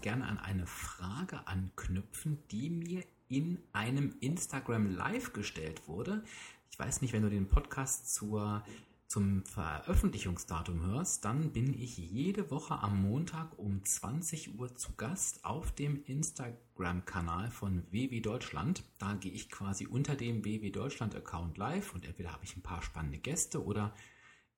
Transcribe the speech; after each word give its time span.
Ganz 0.00 0.02
gerne 0.02 0.26
an 0.26 0.38
eine 0.38 0.66
Frage 0.66 1.46
anknüpfen, 1.46 2.38
die 2.50 2.70
mir 2.70 3.04
in 3.28 3.58
einem 3.72 4.14
Instagram 4.20 4.86
Live 4.94 5.34
gestellt 5.34 5.86
wurde. 5.88 6.24
Ich 6.70 6.78
weiß 6.78 7.02
nicht, 7.02 7.12
wenn 7.12 7.22
du 7.22 7.28
den 7.28 7.48
Podcast 7.48 8.14
zur, 8.14 8.64
zum 9.08 9.44
Veröffentlichungsdatum 9.44 10.86
hörst, 10.86 11.26
dann 11.26 11.52
bin 11.52 11.78
ich 11.78 11.98
jede 11.98 12.50
Woche 12.50 12.78
am 12.78 13.02
Montag 13.02 13.58
um 13.58 13.84
20 13.84 14.58
Uhr 14.58 14.74
zu 14.74 14.94
Gast 14.96 15.44
auf 15.44 15.70
dem 15.72 16.02
Instagram-Kanal 16.04 17.50
von 17.50 17.84
WW 17.90 18.20
Deutschland. 18.20 18.84
Da 18.98 19.12
gehe 19.14 19.32
ich 19.32 19.50
quasi 19.50 19.86
unter 19.86 20.16
dem 20.16 20.46
WW 20.46 20.70
Deutschland-Account 20.70 21.58
live 21.58 21.92
und 21.94 22.06
entweder 22.06 22.32
habe 22.32 22.44
ich 22.44 22.56
ein 22.56 22.62
paar 22.62 22.82
spannende 22.82 23.18
Gäste 23.18 23.62
oder 23.62 23.92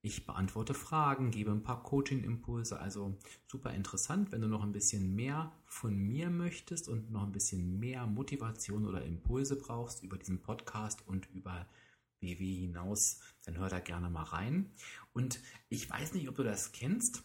ich 0.04 0.26
beantworte 0.26 0.74
Fragen, 0.74 1.30
gebe 1.30 1.52
ein 1.52 1.62
paar 1.62 1.84
Coaching-Impulse. 1.84 2.80
Also 2.80 3.16
super 3.46 3.72
interessant, 3.72 4.32
wenn 4.32 4.40
du 4.40 4.48
noch 4.48 4.64
ein 4.64 4.72
bisschen 4.72 5.14
mehr 5.14 5.52
von 5.64 5.96
mir 5.96 6.28
möchtest 6.28 6.88
und 6.88 7.12
noch 7.12 7.22
ein 7.22 7.30
bisschen 7.30 7.78
mehr 7.78 8.06
Motivation 8.08 8.84
oder 8.84 9.04
Impulse 9.04 9.54
brauchst 9.56 10.02
über 10.02 10.18
diesen 10.18 10.42
Podcast 10.42 11.06
und 11.06 11.30
über 11.30 11.68
WW 12.20 12.52
hinaus, 12.52 13.20
dann 13.44 13.58
hör 13.58 13.68
da 13.68 13.78
gerne 13.78 14.10
mal 14.10 14.24
rein. 14.24 14.72
Und 15.12 15.38
ich 15.68 15.88
weiß 15.88 16.14
nicht, 16.14 16.28
ob 16.28 16.34
du 16.34 16.42
das 16.42 16.72
kennst. 16.72 17.22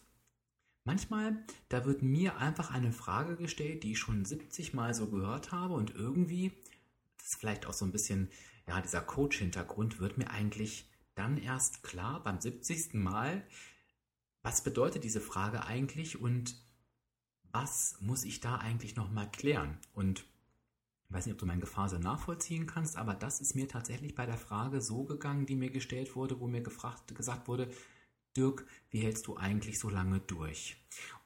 Manchmal, 0.84 1.44
da 1.68 1.84
wird 1.84 2.02
mir 2.02 2.38
einfach 2.38 2.70
eine 2.70 2.92
Frage 2.92 3.36
gestellt, 3.36 3.82
die 3.82 3.92
ich 3.92 3.98
schon 3.98 4.24
70 4.24 4.72
Mal 4.72 4.94
so 4.94 5.08
gehört 5.08 5.50
habe 5.50 5.74
und 5.74 5.96
irgendwie, 5.96 6.52
das 7.18 7.30
ist 7.30 7.34
vielleicht 7.40 7.66
auch 7.66 7.72
so 7.72 7.84
ein 7.84 7.92
bisschen, 7.92 8.30
ja, 8.68 8.80
dieser 8.80 9.00
Coach-Hintergrund 9.00 9.98
wird 9.98 10.16
mir 10.16 10.30
eigentlich 10.30 10.88
dann 11.18 11.36
erst 11.36 11.82
klar 11.82 12.22
beim 12.22 12.40
70. 12.40 12.94
Mal, 12.94 13.44
was 14.42 14.62
bedeutet 14.62 15.04
diese 15.04 15.20
Frage 15.20 15.64
eigentlich 15.64 16.20
und 16.20 16.56
was 17.50 17.96
muss 18.00 18.24
ich 18.24 18.40
da 18.40 18.56
eigentlich 18.56 18.96
nochmal 18.96 19.30
klären? 19.30 19.78
Und 19.92 20.24
ich 21.08 21.14
weiß 21.14 21.26
nicht, 21.26 21.32
ob 21.32 21.38
du 21.38 21.46
meine 21.46 21.60
Gefahr 21.60 21.88
so 21.88 21.98
nachvollziehen 21.98 22.66
kannst, 22.66 22.96
aber 22.96 23.14
das 23.14 23.40
ist 23.40 23.54
mir 23.54 23.66
tatsächlich 23.66 24.14
bei 24.14 24.26
der 24.26 24.36
Frage 24.36 24.80
so 24.80 25.04
gegangen, 25.04 25.46
die 25.46 25.56
mir 25.56 25.70
gestellt 25.70 26.14
wurde, 26.14 26.38
wo 26.38 26.46
mir 26.46 26.60
gefragt, 26.60 27.14
gesagt 27.14 27.48
wurde, 27.48 27.70
Dirk, 28.36 28.66
wie 28.90 29.00
hältst 29.00 29.26
du 29.26 29.36
eigentlich 29.36 29.78
so 29.78 29.88
lange 29.88 30.20
durch? 30.20 30.76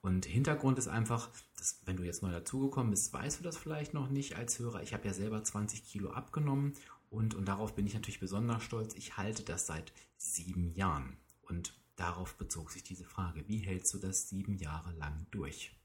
Und 0.01 0.25
Hintergrund 0.25 0.79
ist 0.79 0.89
einfach, 0.89 1.31
dass, 1.57 1.81
wenn 1.85 1.97
du 1.97 2.05
jetzt 2.05 2.23
neu 2.23 2.31
dazugekommen 2.31 2.91
bist, 2.91 3.13
weißt 3.13 3.41
du 3.41 3.45
das 3.45 3.57
vielleicht 3.57 3.93
noch 3.93 4.09
nicht 4.09 4.37
als 4.37 4.59
Hörer. 4.59 4.83
Ich 4.83 4.95
habe 4.95 5.07
ja 5.07 5.13
selber 5.13 5.43
20 5.43 5.85
Kilo 5.85 6.13
abgenommen 6.13 6.75
und, 7.13 7.35
und 7.35 7.45
darauf 7.45 7.75
bin 7.75 7.87
ich 7.87 7.93
natürlich 7.93 8.21
besonders 8.21 8.63
stolz. 8.63 8.95
Ich 8.95 9.19
halte 9.19 9.43
das 9.43 9.67
seit 9.67 9.93
sieben 10.17 10.73
Jahren. 10.73 11.19
Und 11.43 11.79
darauf 11.95 12.39
bezog 12.39 12.71
sich 12.71 12.83
diese 12.83 13.05
Frage. 13.05 13.47
Wie 13.49 13.59
hältst 13.59 13.93
du 13.93 13.99
das 13.99 14.31
sieben 14.31 14.57
Jahre 14.57 14.93
lang 14.93 15.27
durch? 15.31 15.79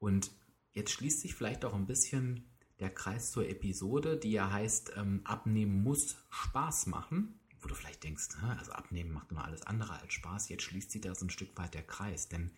Und 0.00 0.32
jetzt 0.72 0.90
schließt 0.90 1.20
sich 1.20 1.36
vielleicht 1.36 1.64
auch 1.64 1.74
ein 1.74 1.86
bisschen 1.86 2.50
der 2.80 2.90
Kreis 2.90 3.30
zur 3.30 3.48
Episode, 3.48 4.16
die 4.16 4.32
ja 4.32 4.50
heißt, 4.50 4.94
ähm, 4.96 5.20
Abnehmen 5.22 5.84
muss 5.84 6.16
Spaß 6.30 6.86
machen. 6.86 7.38
Wo 7.60 7.68
du 7.68 7.76
vielleicht 7.76 8.02
denkst, 8.02 8.30
also 8.58 8.72
Abnehmen 8.72 9.12
macht 9.12 9.30
immer 9.30 9.44
alles 9.44 9.62
andere 9.62 10.00
als 10.00 10.12
Spaß. 10.12 10.48
Jetzt 10.48 10.64
schließt 10.64 10.90
sich 10.90 11.02
da 11.02 11.14
so 11.14 11.24
ein 11.24 11.30
Stück 11.30 11.56
weit 11.56 11.74
der 11.74 11.86
Kreis. 11.86 12.28
Denn 12.28 12.50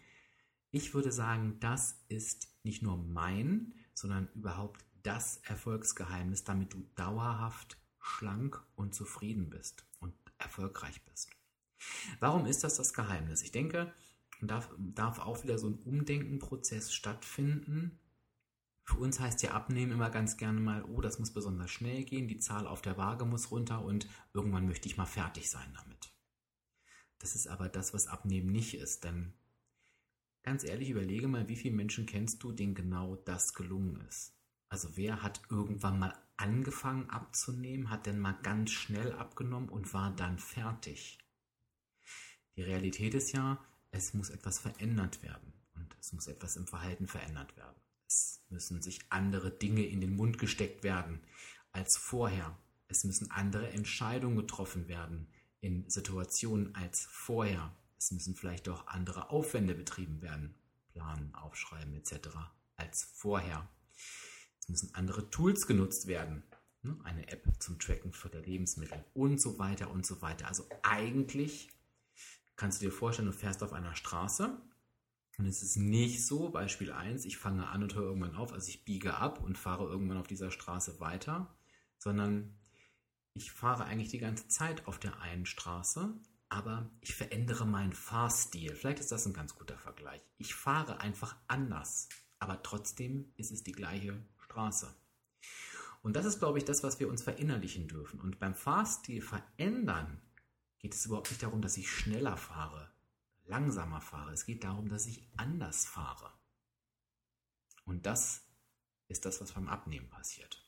ich 0.70 0.94
würde 0.94 1.12
sagen, 1.12 1.60
das 1.60 2.02
ist 2.08 2.48
nicht 2.62 2.82
nur 2.82 2.96
mein, 2.96 3.74
sondern 3.92 4.30
überhaupt 4.34 4.86
das 5.04 5.36
Erfolgsgeheimnis, 5.44 6.44
damit 6.44 6.72
du 6.72 6.82
dauerhaft 6.96 7.78
schlank 8.00 8.62
und 8.74 8.94
zufrieden 8.94 9.50
bist 9.50 9.86
und 10.00 10.14
erfolgreich 10.38 11.02
bist. 11.04 11.30
Warum 12.20 12.46
ist 12.46 12.64
das 12.64 12.76
das 12.76 12.92
Geheimnis? 12.92 13.42
Ich 13.42 13.52
denke, 13.52 13.92
darf, 14.40 14.70
darf 14.78 15.18
auch 15.18 15.42
wieder 15.42 15.58
so 15.58 15.68
ein 15.68 15.78
Umdenkenprozess 15.78 16.92
stattfinden. 16.92 17.98
Für 18.84 18.98
uns 18.98 19.20
heißt 19.20 19.42
ja 19.42 19.52
Abnehmen 19.52 19.92
immer 19.92 20.10
ganz 20.10 20.36
gerne 20.36 20.60
mal, 20.60 20.84
oh, 20.84 21.00
das 21.00 21.18
muss 21.18 21.32
besonders 21.32 21.70
schnell 21.70 22.04
gehen, 22.04 22.28
die 22.28 22.38
Zahl 22.38 22.66
auf 22.66 22.82
der 22.82 22.98
Waage 22.98 23.24
muss 23.24 23.50
runter 23.50 23.82
und 23.84 24.08
irgendwann 24.32 24.66
möchte 24.66 24.88
ich 24.88 24.96
mal 24.96 25.06
fertig 25.06 25.50
sein 25.50 25.72
damit. 25.74 26.12
Das 27.18 27.34
ist 27.34 27.46
aber 27.46 27.68
das, 27.68 27.94
was 27.94 28.06
Abnehmen 28.06 28.52
nicht 28.52 28.74
ist, 28.74 29.04
denn 29.04 29.32
ganz 30.42 30.64
ehrlich, 30.64 30.90
überlege 30.90 31.28
mal, 31.28 31.48
wie 31.48 31.56
viele 31.56 31.74
Menschen 31.74 32.04
kennst 32.04 32.42
du, 32.42 32.52
denen 32.52 32.74
genau 32.74 33.16
das 33.16 33.54
gelungen 33.54 34.00
ist? 34.02 34.33
Also 34.74 34.96
wer 34.96 35.22
hat 35.22 35.40
irgendwann 35.50 36.00
mal 36.00 36.18
angefangen 36.36 37.08
abzunehmen, 37.08 37.90
hat 37.90 38.08
dann 38.08 38.18
mal 38.18 38.36
ganz 38.42 38.72
schnell 38.72 39.12
abgenommen 39.12 39.68
und 39.68 39.94
war 39.94 40.10
dann 40.10 40.40
fertig? 40.40 41.16
Die 42.56 42.62
Realität 42.62 43.14
ist 43.14 43.30
ja, 43.30 43.64
es 43.92 44.14
muss 44.14 44.30
etwas 44.30 44.58
verändert 44.58 45.22
werden 45.22 45.52
und 45.76 45.96
es 46.00 46.12
muss 46.12 46.26
etwas 46.26 46.56
im 46.56 46.66
Verhalten 46.66 47.06
verändert 47.06 47.56
werden. 47.56 47.76
Es 48.08 48.44
müssen 48.48 48.82
sich 48.82 48.98
andere 49.10 49.52
Dinge 49.52 49.86
in 49.86 50.00
den 50.00 50.16
Mund 50.16 50.40
gesteckt 50.40 50.82
werden 50.82 51.20
als 51.70 51.96
vorher. 51.96 52.58
Es 52.88 53.04
müssen 53.04 53.30
andere 53.30 53.70
Entscheidungen 53.70 54.34
getroffen 54.34 54.88
werden 54.88 55.28
in 55.60 55.88
Situationen 55.88 56.74
als 56.74 57.06
vorher. 57.06 57.72
Es 57.96 58.10
müssen 58.10 58.34
vielleicht 58.34 58.68
auch 58.68 58.88
andere 58.88 59.30
Aufwände 59.30 59.76
betrieben 59.76 60.20
werden, 60.20 60.56
planen, 60.88 61.32
aufschreiben 61.32 61.94
etc. 61.94 62.30
als 62.74 63.04
vorher. 63.04 63.68
Es 64.64 64.70
müssen 64.70 64.94
andere 64.94 65.28
Tools 65.28 65.66
genutzt 65.66 66.06
werden. 66.06 66.42
Ne? 66.80 66.96
Eine 67.04 67.28
App 67.28 67.46
zum 67.58 67.78
Tracken 67.78 68.14
für 68.14 68.30
der 68.30 68.40
Lebensmittel 68.40 69.04
und 69.12 69.38
so 69.38 69.58
weiter 69.58 69.90
und 69.90 70.06
so 70.06 70.22
weiter. 70.22 70.48
Also 70.48 70.66
eigentlich 70.82 71.68
kannst 72.56 72.80
du 72.80 72.86
dir 72.86 72.90
vorstellen, 72.90 73.26
du 73.26 73.34
fährst 73.34 73.62
auf 73.62 73.74
einer 73.74 73.94
Straße 73.94 74.56
und 75.36 75.46
es 75.46 75.62
ist 75.62 75.76
nicht 75.76 76.24
so, 76.24 76.48
Beispiel 76.48 76.92
1, 76.92 77.26
ich 77.26 77.36
fange 77.36 77.68
an 77.68 77.82
und 77.82 77.94
höre 77.94 78.04
irgendwann 78.04 78.36
auf, 78.36 78.54
also 78.54 78.66
ich 78.70 78.86
biege 78.86 79.14
ab 79.14 79.42
und 79.42 79.58
fahre 79.58 79.84
irgendwann 79.84 80.16
auf 80.16 80.28
dieser 80.28 80.50
Straße 80.50 80.98
weiter, 80.98 81.54
sondern 81.98 82.56
ich 83.34 83.52
fahre 83.52 83.84
eigentlich 83.84 84.08
die 84.08 84.18
ganze 84.18 84.48
Zeit 84.48 84.86
auf 84.86 84.98
der 84.98 85.20
einen 85.20 85.44
Straße, 85.44 86.14
aber 86.48 86.90
ich 87.02 87.14
verändere 87.14 87.66
meinen 87.66 87.92
Fahrstil. 87.92 88.74
Vielleicht 88.74 89.00
ist 89.00 89.12
das 89.12 89.26
ein 89.26 89.34
ganz 89.34 89.56
guter 89.56 89.76
Vergleich. 89.76 90.22
Ich 90.38 90.54
fahre 90.54 91.00
einfach 91.00 91.36
anders, 91.48 92.08
aber 92.38 92.62
trotzdem 92.62 93.30
ist 93.36 93.52
es 93.52 93.62
die 93.62 93.72
gleiche 93.72 94.24
Straße. 94.54 94.94
Und 96.02 96.14
das 96.14 96.26
ist, 96.26 96.38
glaube 96.38 96.58
ich, 96.58 96.64
das, 96.64 96.84
was 96.84 97.00
wir 97.00 97.08
uns 97.08 97.22
verinnerlichen 97.22 97.88
dürfen. 97.88 98.20
Und 98.20 98.38
beim 98.38 98.54
Fahrstil 98.54 99.20
verändern 99.20 100.20
geht 100.78 100.94
es 100.94 101.06
überhaupt 101.06 101.30
nicht 101.30 101.42
darum, 101.42 101.60
dass 101.60 101.76
ich 101.76 101.90
schneller 101.90 102.36
fahre, 102.36 102.92
langsamer 103.46 104.00
fahre. 104.00 104.32
Es 104.32 104.46
geht 104.46 104.62
darum, 104.62 104.88
dass 104.88 105.06
ich 105.06 105.28
anders 105.36 105.86
fahre. 105.86 106.30
Und 107.84 108.06
das 108.06 108.42
ist 109.08 109.24
das, 109.24 109.40
was 109.40 109.52
beim 109.52 109.68
Abnehmen 109.68 110.08
passiert. 110.08 110.62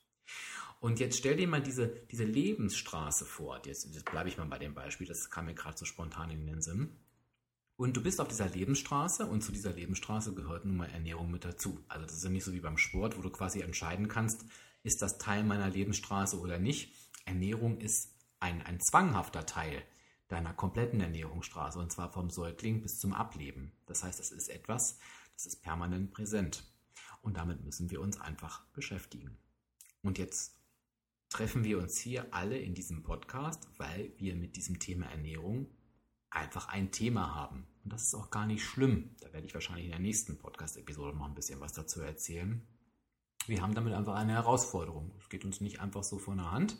Und 0.80 0.98
jetzt 0.98 1.18
stell 1.18 1.36
dir 1.36 1.46
mal 1.46 1.62
diese, 1.62 1.88
diese 1.88 2.24
Lebensstraße 2.24 3.24
vor. 3.24 3.60
Jetzt, 3.64 3.84
jetzt 3.94 4.04
bleibe 4.10 4.28
ich 4.28 4.36
mal 4.36 4.46
bei 4.46 4.58
dem 4.58 4.74
Beispiel, 4.74 5.06
das 5.06 5.30
kam 5.30 5.46
mir 5.46 5.54
gerade 5.54 5.78
so 5.78 5.84
spontan 5.84 6.30
in 6.30 6.46
den 6.46 6.60
Sinn. 6.60 6.98
Und 7.76 7.96
du 7.96 8.02
bist 8.02 8.20
auf 8.20 8.28
dieser 8.28 8.48
Lebensstraße 8.48 9.26
und 9.26 9.42
zu 9.42 9.52
dieser 9.52 9.72
Lebensstraße 9.72 10.34
gehört 10.34 10.64
nun 10.64 10.76
mal 10.76 10.88
Ernährung 10.88 11.30
mit 11.30 11.44
dazu. 11.44 11.84
Also 11.88 12.06
das 12.06 12.16
ist 12.16 12.24
ja 12.24 12.30
nicht 12.30 12.44
so 12.44 12.54
wie 12.54 12.60
beim 12.60 12.78
Sport, 12.78 13.18
wo 13.18 13.22
du 13.22 13.30
quasi 13.30 13.60
entscheiden 13.60 14.08
kannst, 14.08 14.46
ist 14.82 15.02
das 15.02 15.18
Teil 15.18 15.44
meiner 15.44 15.68
Lebensstraße 15.68 16.40
oder 16.40 16.58
nicht. 16.58 16.94
Ernährung 17.26 17.78
ist 17.78 18.14
ein, 18.40 18.62
ein 18.62 18.80
zwanghafter 18.80 19.44
Teil 19.44 19.82
deiner 20.28 20.54
kompletten 20.54 21.00
Ernährungsstraße 21.00 21.78
und 21.78 21.92
zwar 21.92 22.10
vom 22.12 22.30
Säugling 22.30 22.80
bis 22.82 22.98
zum 22.98 23.12
Ableben. 23.12 23.72
Das 23.86 24.02
heißt, 24.02 24.20
es 24.20 24.32
ist 24.32 24.48
etwas, 24.48 24.98
das 25.34 25.46
ist 25.46 25.62
permanent 25.62 26.12
präsent 26.12 26.64
und 27.20 27.36
damit 27.36 27.62
müssen 27.62 27.90
wir 27.90 28.00
uns 28.00 28.20
einfach 28.20 28.64
beschäftigen. 28.68 29.36
Und 30.02 30.18
jetzt 30.18 30.56
treffen 31.28 31.64
wir 31.64 31.78
uns 31.78 31.98
hier 31.98 32.32
alle 32.32 32.56
in 32.56 32.74
diesem 32.74 33.02
Podcast, 33.02 33.68
weil 33.76 34.12
wir 34.16 34.34
mit 34.34 34.56
diesem 34.56 34.78
Thema 34.78 35.06
Ernährung 35.06 35.66
einfach 36.30 36.68
ein 36.68 36.90
Thema 36.90 37.34
haben. 37.34 37.66
Und 37.84 37.92
das 37.92 38.04
ist 38.04 38.14
auch 38.14 38.30
gar 38.30 38.46
nicht 38.46 38.64
schlimm. 38.64 39.14
Da 39.20 39.32
werde 39.32 39.46
ich 39.46 39.54
wahrscheinlich 39.54 39.86
in 39.86 39.92
der 39.92 40.00
nächsten 40.00 40.38
Podcast-Episode 40.38 41.16
noch 41.16 41.26
ein 41.26 41.34
bisschen 41.34 41.60
was 41.60 41.72
dazu 41.72 42.00
erzählen. 42.00 42.66
Wir 43.46 43.62
haben 43.62 43.74
damit 43.74 43.94
einfach 43.94 44.16
eine 44.16 44.32
Herausforderung. 44.32 45.14
Es 45.20 45.28
geht 45.28 45.44
uns 45.44 45.60
nicht 45.60 45.80
einfach 45.80 46.02
so 46.02 46.18
von 46.18 46.38
der 46.38 46.50
Hand, 46.50 46.76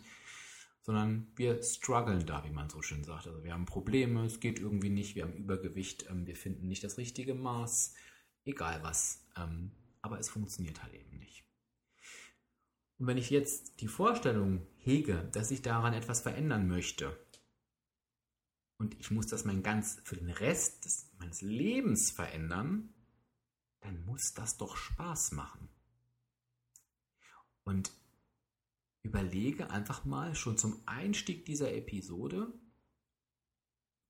sondern 0.82 1.28
wir 1.36 1.62
strugglen 1.62 2.26
da, 2.26 2.44
wie 2.44 2.50
man 2.50 2.70
so 2.70 2.82
schön 2.82 3.04
sagt. 3.04 3.26
Also 3.28 3.44
wir 3.44 3.52
haben 3.52 3.66
Probleme, 3.66 4.24
es 4.24 4.40
geht 4.40 4.58
irgendwie 4.58 4.90
nicht, 4.90 5.14
wir 5.14 5.24
haben 5.24 5.34
Übergewicht, 5.34 6.06
ähm, 6.10 6.26
wir 6.26 6.36
finden 6.36 6.66
nicht 6.66 6.82
das 6.82 6.98
richtige 6.98 7.34
Maß, 7.34 7.94
egal 8.44 8.82
was. 8.82 9.24
Ähm, 9.36 9.72
aber 10.02 10.18
es 10.18 10.28
funktioniert 10.28 10.82
halt 10.82 10.94
eben 10.94 11.18
nicht. 11.18 11.44
Und 12.98 13.06
wenn 13.06 13.18
ich 13.18 13.30
jetzt 13.30 13.80
die 13.80 13.88
Vorstellung 13.88 14.66
hege, 14.76 15.28
dass 15.32 15.50
ich 15.50 15.62
daran 15.62 15.92
etwas 15.92 16.20
verändern 16.20 16.66
möchte, 16.66 17.16
und 18.78 18.98
ich 19.00 19.10
muss 19.10 19.26
das 19.26 19.44
mein 19.44 19.62
ganz 19.62 20.00
für 20.04 20.16
den 20.16 20.30
Rest 20.30 20.84
des, 20.84 21.10
meines 21.18 21.40
Lebens 21.40 22.10
verändern, 22.10 22.92
dann 23.80 24.04
muss 24.04 24.34
das 24.34 24.56
doch 24.56 24.76
Spaß 24.76 25.32
machen. 25.32 25.68
Und 27.64 27.90
überlege 29.02 29.70
einfach 29.70 30.04
mal 30.04 30.34
schon 30.34 30.58
zum 30.58 30.82
Einstieg 30.86 31.44
dieser 31.46 31.72
Episode, 31.72 32.52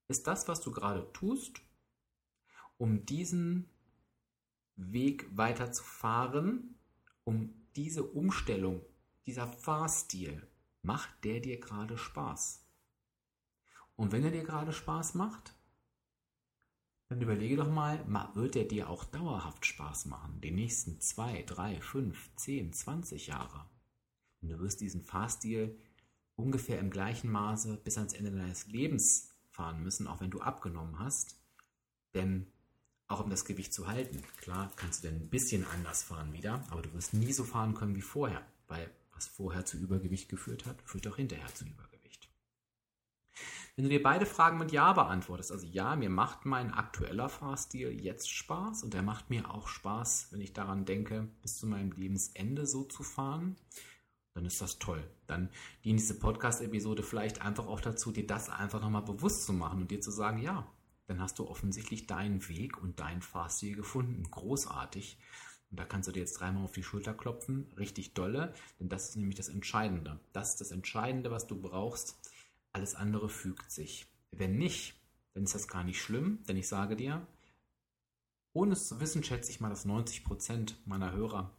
ist 0.07 0.27
das, 0.27 0.47
was 0.47 0.61
du 0.61 0.71
gerade 0.71 1.11
tust, 1.13 1.61
um 2.77 3.05
diesen 3.05 3.69
Weg 4.75 5.27
weiterzufahren, 5.35 6.77
um 7.23 7.53
diese 7.75 8.03
Umstellung, 8.03 8.81
dieser 9.25 9.47
Fahrstil, 9.47 10.47
macht 10.81 11.09
der 11.23 11.39
dir 11.39 11.59
gerade 11.59 11.97
Spaß? 11.97 12.66
Und 13.97 14.13
wenn 14.13 14.23
er 14.23 14.31
dir 14.31 14.43
gerade 14.43 14.71
Spaß 14.71 15.15
macht, 15.15 15.53
dann 17.09 17.21
überlege 17.21 17.57
doch 17.57 17.69
mal, 17.69 17.99
wird 18.35 18.55
er 18.55 18.65
dir 18.65 18.89
auch 18.89 19.03
dauerhaft 19.03 19.65
Spaß 19.65 20.05
machen, 20.05 20.39
die 20.41 20.51
nächsten 20.51 21.01
zwei, 21.01 21.43
drei, 21.43 21.81
fünf, 21.81 22.29
zehn, 22.35 22.73
zwanzig 22.73 23.27
Jahre? 23.27 23.65
Und 24.41 24.49
du 24.49 24.59
wirst 24.59 24.81
diesen 24.81 25.01
Fahrstil 25.01 25.77
ungefähr 26.35 26.79
im 26.79 26.91
gleichen 26.91 27.31
Maße 27.31 27.77
bis 27.77 27.97
ans 27.97 28.13
Ende 28.13 28.31
deines 28.31 28.67
Lebens 28.67 29.33
fahren 29.49 29.81
müssen, 29.81 30.05
auch 30.05 30.21
wenn 30.21 30.31
du 30.31 30.41
abgenommen 30.41 30.99
hast. 30.99 31.39
Denn 32.13 32.45
auch 33.07 33.23
um 33.23 33.29
das 33.29 33.45
Gewicht 33.45 33.73
zu 33.73 33.87
halten, 33.87 34.21
klar 34.37 34.71
kannst 34.75 35.03
du 35.03 35.07
dann 35.07 35.17
ein 35.19 35.29
bisschen 35.29 35.65
anders 35.65 36.03
fahren 36.03 36.33
wieder, 36.33 36.63
aber 36.69 36.81
du 36.81 36.93
wirst 36.93 37.13
nie 37.13 37.33
so 37.33 37.43
fahren 37.43 37.73
können 37.73 37.95
wie 37.95 38.01
vorher, 38.01 38.45
weil 38.67 38.91
was 39.13 39.27
vorher 39.27 39.65
zu 39.65 39.77
Übergewicht 39.77 40.29
geführt 40.29 40.65
hat, 40.65 40.79
führt 40.83 41.07
auch 41.07 41.15
hinterher 41.15 41.47
zu 41.55 41.65
Übergewicht. 41.65 41.86
Wenn 43.77 43.83
du 43.83 43.91
dir 43.91 44.01
beide 44.01 44.25
Fragen 44.25 44.57
mit 44.57 44.71
Ja 44.71 44.91
beantwortest, 44.93 45.51
also 45.51 45.67
ja, 45.67 45.95
mir 45.95 46.09
macht 46.09 46.47
mein 46.47 46.73
aktueller 46.73 47.29
Fahrstil 47.29 48.03
jetzt 48.03 48.27
Spaß 48.27 48.81
und 48.81 48.95
er 48.95 49.03
macht 49.03 49.29
mir 49.29 49.51
auch 49.51 49.67
Spaß, 49.67 50.29
wenn 50.31 50.41
ich 50.41 50.51
daran 50.51 50.85
denke, 50.85 51.27
bis 51.43 51.59
zu 51.59 51.67
meinem 51.67 51.91
Lebensende 51.91 52.65
so 52.65 52.85
zu 52.85 53.03
fahren, 53.03 53.55
dann 54.33 54.45
ist 54.45 54.61
das 54.61 54.79
toll. 54.79 55.07
Dann 55.27 55.51
dient 55.83 55.99
diese 55.99 56.17
Podcast-Episode 56.17 57.03
vielleicht 57.03 57.43
einfach 57.43 57.67
auch 57.67 57.79
dazu, 57.79 58.11
dir 58.11 58.25
das 58.25 58.49
einfach 58.49 58.81
nochmal 58.81 59.03
bewusst 59.03 59.45
zu 59.45 59.53
machen 59.53 59.81
und 59.81 59.91
dir 59.91 60.01
zu 60.01 60.09
sagen, 60.09 60.39
ja, 60.39 60.67
dann 61.05 61.21
hast 61.21 61.37
du 61.37 61.47
offensichtlich 61.47 62.07
deinen 62.07 62.49
Weg 62.49 62.81
und 62.81 62.99
deinen 62.99 63.21
Fahrstil 63.21 63.75
gefunden. 63.75 64.23
Großartig. 64.31 65.19
Und 65.69 65.79
da 65.79 65.85
kannst 65.85 66.07
du 66.07 66.11
dir 66.11 66.21
jetzt 66.21 66.39
dreimal 66.39 66.63
auf 66.63 66.71
die 66.71 66.81
Schulter 66.81 67.13
klopfen. 67.13 67.71
Richtig 67.77 68.15
dolle, 68.15 68.55
denn 68.79 68.89
das 68.89 69.09
ist 69.09 69.17
nämlich 69.17 69.35
das 69.35 69.49
Entscheidende. 69.49 70.19
Das 70.33 70.53
ist 70.53 70.61
das 70.61 70.71
Entscheidende, 70.71 71.29
was 71.29 71.45
du 71.45 71.61
brauchst, 71.61 72.15
alles 72.77 72.93
andere 72.93 73.27
fügt 73.27 73.71
sich. 73.71 74.05
Wenn 74.29 74.55
nicht, 74.55 74.93
dann 75.33 75.45
ist 75.45 75.55
das 75.55 75.67
gar 75.67 75.83
nicht 75.83 75.99
schlimm, 75.99 76.43
denn 76.47 76.57
ich 76.57 76.67
sage 76.67 76.95
dir, 76.95 77.25
ohne 78.53 78.73
es 78.73 78.87
zu 78.87 78.99
wissen, 78.99 79.23
schätze 79.23 79.49
ich 79.49 79.59
mal, 79.59 79.69
dass 79.69 79.87
90% 79.87 80.75
meiner 80.85 81.11
Hörer 81.11 81.51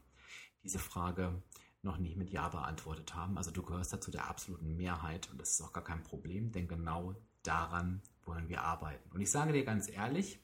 diese 0.63 0.79
Frage 0.79 1.43
noch 1.83 1.99
nicht 1.99 2.17
mit 2.17 2.31
Ja 2.31 2.49
beantwortet 2.49 3.15
haben. 3.15 3.37
Also 3.37 3.51
du 3.51 3.63
gehörst 3.63 3.93
dazu 3.93 4.13
der 4.13 4.29
absoluten 4.29 4.77
Mehrheit 4.77 5.29
und 5.31 5.41
das 5.41 5.51
ist 5.51 5.61
auch 5.61 5.73
gar 5.73 5.83
kein 5.83 6.05
Problem, 6.05 6.53
denn 6.53 6.69
genau 6.69 7.17
daran 7.43 8.01
wollen 8.25 8.49
wir 8.49 8.63
arbeiten. 8.63 9.11
Und 9.11 9.21
ich 9.21 9.31
sage 9.31 9.53
dir 9.53 9.65
ganz 9.65 9.89
ehrlich, 9.89 10.39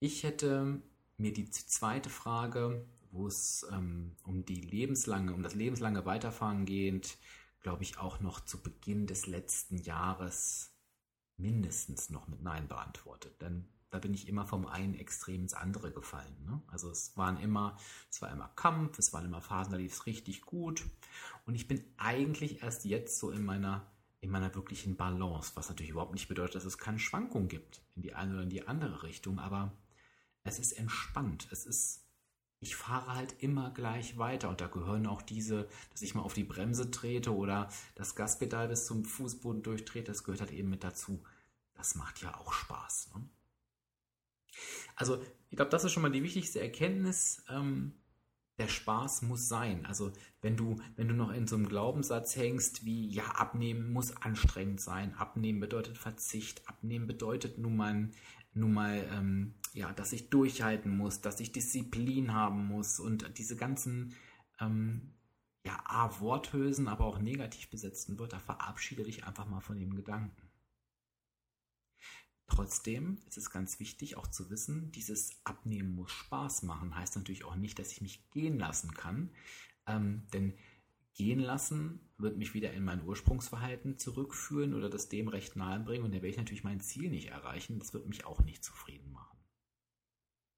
ich 0.00 0.24
hätte 0.24 0.82
mir 1.16 1.32
die 1.32 1.48
zweite 1.48 2.10
Frage, 2.10 2.84
wo 3.12 3.28
es 3.28 3.64
ähm, 3.70 4.16
um 4.24 4.44
die 4.44 4.60
lebenslange, 4.60 5.32
um 5.32 5.44
das 5.44 5.54
lebenslange 5.54 6.04
Weiterfahren 6.04 6.64
geht, 6.64 7.18
glaube 7.64 7.82
ich, 7.82 7.98
auch 7.98 8.20
noch 8.20 8.44
zu 8.44 8.62
Beginn 8.62 9.08
des 9.08 9.26
letzten 9.26 9.78
Jahres 9.78 10.76
mindestens 11.36 12.10
noch 12.10 12.28
mit 12.28 12.42
Nein 12.42 12.68
beantwortet. 12.68 13.40
Denn 13.40 13.66
da 13.90 13.98
bin 13.98 14.12
ich 14.12 14.28
immer 14.28 14.44
vom 14.46 14.66
einen 14.66 14.94
Extrem 14.94 15.42
ins 15.42 15.54
andere 15.54 15.90
gefallen. 15.90 16.44
Ne? 16.44 16.62
Also 16.68 16.90
es 16.90 17.16
waren 17.16 17.40
immer, 17.40 17.76
es 18.10 18.20
war 18.20 18.30
immer 18.30 18.48
Kampf, 18.48 18.98
es 18.98 19.12
waren 19.12 19.24
immer 19.24 19.40
Phasen, 19.40 19.72
da 19.72 19.78
lief 19.78 19.94
es 19.94 20.06
richtig 20.06 20.42
gut. 20.42 20.84
Und 21.46 21.54
ich 21.54 21.66
bin 21.66 21.82
eigentlich 21.96 22.62
erst 22.62 22.84
jetzt 22.84 23.18
so 23.18 23.30
in 23.30 23.44
meiner, 23.44 23.90
in 24.20 24.30
meiner 24.30 24.54
wirklichen 24.54 24.96
Balance, 24.96 25.52
was 25.54 25.68
natürlich 25.68 25.90
überhaupt 25.90 26.12
nicht 26.12 26.28
bedeutet, 26.28 26.56
dass 26.56 26.66
es 26.66 26.76
keine 26.78 26.98
Schwankungen 26.98 27.48
gibt 27.48 27.82
in 27.96 28.02
die 28.02 28.14
eine 28.14 28.34
oder 28.34 28.42
in 28.42 28.50
die 28.50 28.68
andere 28.68 29.04
Richtung, 29.04 29.38
aber 29.38 29.72
es 30.42 30.58
ist 30.58 30.72
entspannt, 30.72 31.48
es 31.50 31.64
ist 31.64 32.03
ich 32.60 32.76
fahre 32.76 33.14
halt 33.14 33.42
immer 33.42 33.70
gleich 33.70 34.18
weiter. 34.18 34.48
Und 34.48 34.60
da 34.60 34.66
gehören 34.66 35.06
auch 35.06 35.22
diese, 35.22 35.68
dass 35.90 36.02
ich 36.02 36.14
mal 36.14 36.22
auf 36.22 36.34
die 36.34 36.44
Bremse 36.44 36.90
trete 36.90 37.34
oder 37.34 37.68
das 37.94 38.14
Gaspedal 38.14 38.68
bis 38.68 38.86
zum 38.86 39.04
Fußboden 39.04 39.62
durchtrete, 39.62 40.12
das 40.12 40.24
gehört 40.24 40.40
halt 40.40 40.52
eben 40.52 40.70
mit 40.70 40.84
dazu. 40.84 41.22
Das 41.74 41.94
macht 41.94 42.22
ja 42.22 42.36
auch 42.38 42.52
Spaß. 42.52 43.10
Ne? 43.14 43.28
Also, 44.96 45.22
ich 45.50 45.56
glaube, 45.56 45.70
das 45.70 45.84
ist 45.84 45.92
schon 45.92 46.02
mal 46.02 46.12
die 46.12 46.22
wichtigste 46.22 46.60
Erkenntnis. 46.60 47.44
Ähm, 47.48 47.94
der 48.58 48.68
Spaß 48.68 49.22
muss 49.22 49.48
sein. 49.48 49.84
Also, 49.84 50.12
wenn 50.40 50.56
du, 50.56 50.76
wenn 50.96 51.08
du 51.08 51.14
noch 51.14 51.32
in 51.32 51.48
so 51.48 51.56
einem 51.56 51.68
Glaubenssatz 51.68 52.36
hängst, 52.36 52.84
wie, 52.84 53.08
ja, 53.08 53.24
abnehmen 53.24 53.92
muss 53.92 54.16
anstrengend 54.16 54.80
sein. 54.80 55.14
Abnehmen 55.14 55.58
bedeutet 55.58 55.98
Verzicht. 55.98 56.68
Abnehmen 56.68 57.06
bedeutet 57.08 57.58
nun 57.58 57.76
mal 57.76 58.10
nun 58.54 58.72
mal, 58.72 59.06
ähm, 59.12 59.54
ja, 59.74 59.92
dass 59.92 60.12
ich 60.12 60.30
durchhalten 60.30 60.96
muss, 60.96 61.20
dass 61.20 61.40
ich 61.40 61.52
Disziplin 61.52 62.32
haben 62.32 62.64
muss 62.66 63.00
und 63.00 63.36
diese 63.38 63.56
ganzen, 63.56 64.14
ähm, 64.60 65.12
ja, 65.66 65.82
A, 65.84 66.20
Worthülsen, 66.20 66.86
aber 66.88 67.04
auch 67.04 67.18
negativ 67.18 67.68
besetzten 67.70 68.18
Wörter, 68.18 68.38
verabschiede 68.38 69.02
dich 69.02 69.24
einfach 69.24 69.46
mal 69.46 69.60
von 69.60 69.78
dem 69.78 69.96
Gedanken. 69.96 70.48
Trotzdem 72.46 73.18
ist 73.26 73.36
es 73.36 73.50
ganz 73.50 73.80
wichtig 73.80 74.16
auch 74.16 74.28
zu 74.28 74.48
wissen, 74.48 74.92
dieses 74.92 75.40
Abnehmen 75.44 75.94
muss 75.94 76.12
Spaß 76.12 76.62
machen. 76.62 76.94
Heißt 76.94 77.16
natürlich 77.16 77.44
auch 77.44 77.56
nicht, 77.56 77.78
dass 77.78 77.90
ich 77.90 78.00
mich 78.00 78.30
gehen 78.30 78.58
lassen 78.58 78.94
kann. 78.94 79.30
Ähm, 79.86 80.26
denn 80.32 80.54
gehen 81.14 81.40
lassen, 81.40 82.00
wird 82.18 82.36
mich 82.36 82.54
wieder 82.54 82.72
in 82.72 82.84
mein 82.84 83.02
Ursprungsverhalten 83.02 83.98
zurückführen 83.98 84.74
oder 84.74 84.88
das 84.88 85.08
dem 85.08 85.28
recht 85.28 85.56
nahe 85.56 85.80
bringen 85.80 86.04
und 86.04 86.12
dann 86.12 86.22
werde 86.22 86.28
ich 86.28 86.36
natürlich 86.36 86.64
mein 86.64 86.80
Ziel 86.80 87.10
nicht 87.10 87.28
erreichen. 87.28 87.78
Das 87.78 87.92
wird 87.92 88.06
mich 88.06 88.24
auch 88.24 88.40
nicht 88.40 88.62
zufrieden 88.62 89.12
machen. 89.12 89.33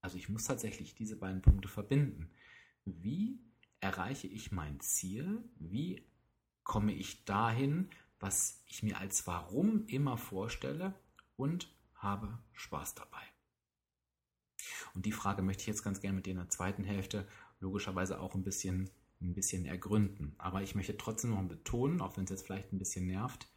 Also 0.07 0.19
ich 0.19 0.29
muss 0.29 0.45
tatsächlich 0.45 0.95
diese 0.95 1.17
beiden 1.17 1.43
Punkte 1.43 1.67
verbinden. 1.67 2.31
Wie 2.85 3.41
erreiche 3.81 4.29
ich 4.29 4.53
mein 4.53 4.79
Ziel? 4.79 5.43
Wie 5.59 6.07
komme 6.63 6.93
ich 6.93 7.25
dahin, 7.25 7.91
was 8.21 8.63
ich 8.67 8.85
mir 8.85 9.01
als 9.01 9.27
Warum 9.27 9.85
immer 9.89 10.17
vorstelle 10.17 10.95
und 11.35 11.75
habe 11.97 12.39
Spaß 12.53 12.95
dabei? 12.95 13.23
Und 14.95 15.07
die 15.07 15.11
Frage 15.11 15.43
möchte 15.43 15.63
ich 15.63 15.67
jetzt 15.67 15.83
ganz 15.83 16.01
gerne 16.01 16.15
mit 16.15 16.27
dir 16.27 16.35
in 16.35 16.37
der 16.37 16.51
zweiten 16.51 16.85
Hälfte 16.85 17.27
logischerweise 17.59 18.21
auch 18.21 18.37
ein 18.37 18.45
bisschen 18.45 18.89
ein 19.21 19.35
bisschen 19.35 19.67
ergründen. 19.67 20.37
Aber 20.39 20.63
ich 20.63 20.77
möchte 20.77 20.97
trotzdem 20.97 21.31
noch 21.31 21.43
betonen, 21.43 22.01
auch 22.01 22.17
wenn 22.17 22.25
es 22.25 22.31
jetzt 22.31 22.47
vielleicht 22.47 22.73
ein 22.73 22.79
bisschen 22.79 23.09
nervt, 23.09 23.49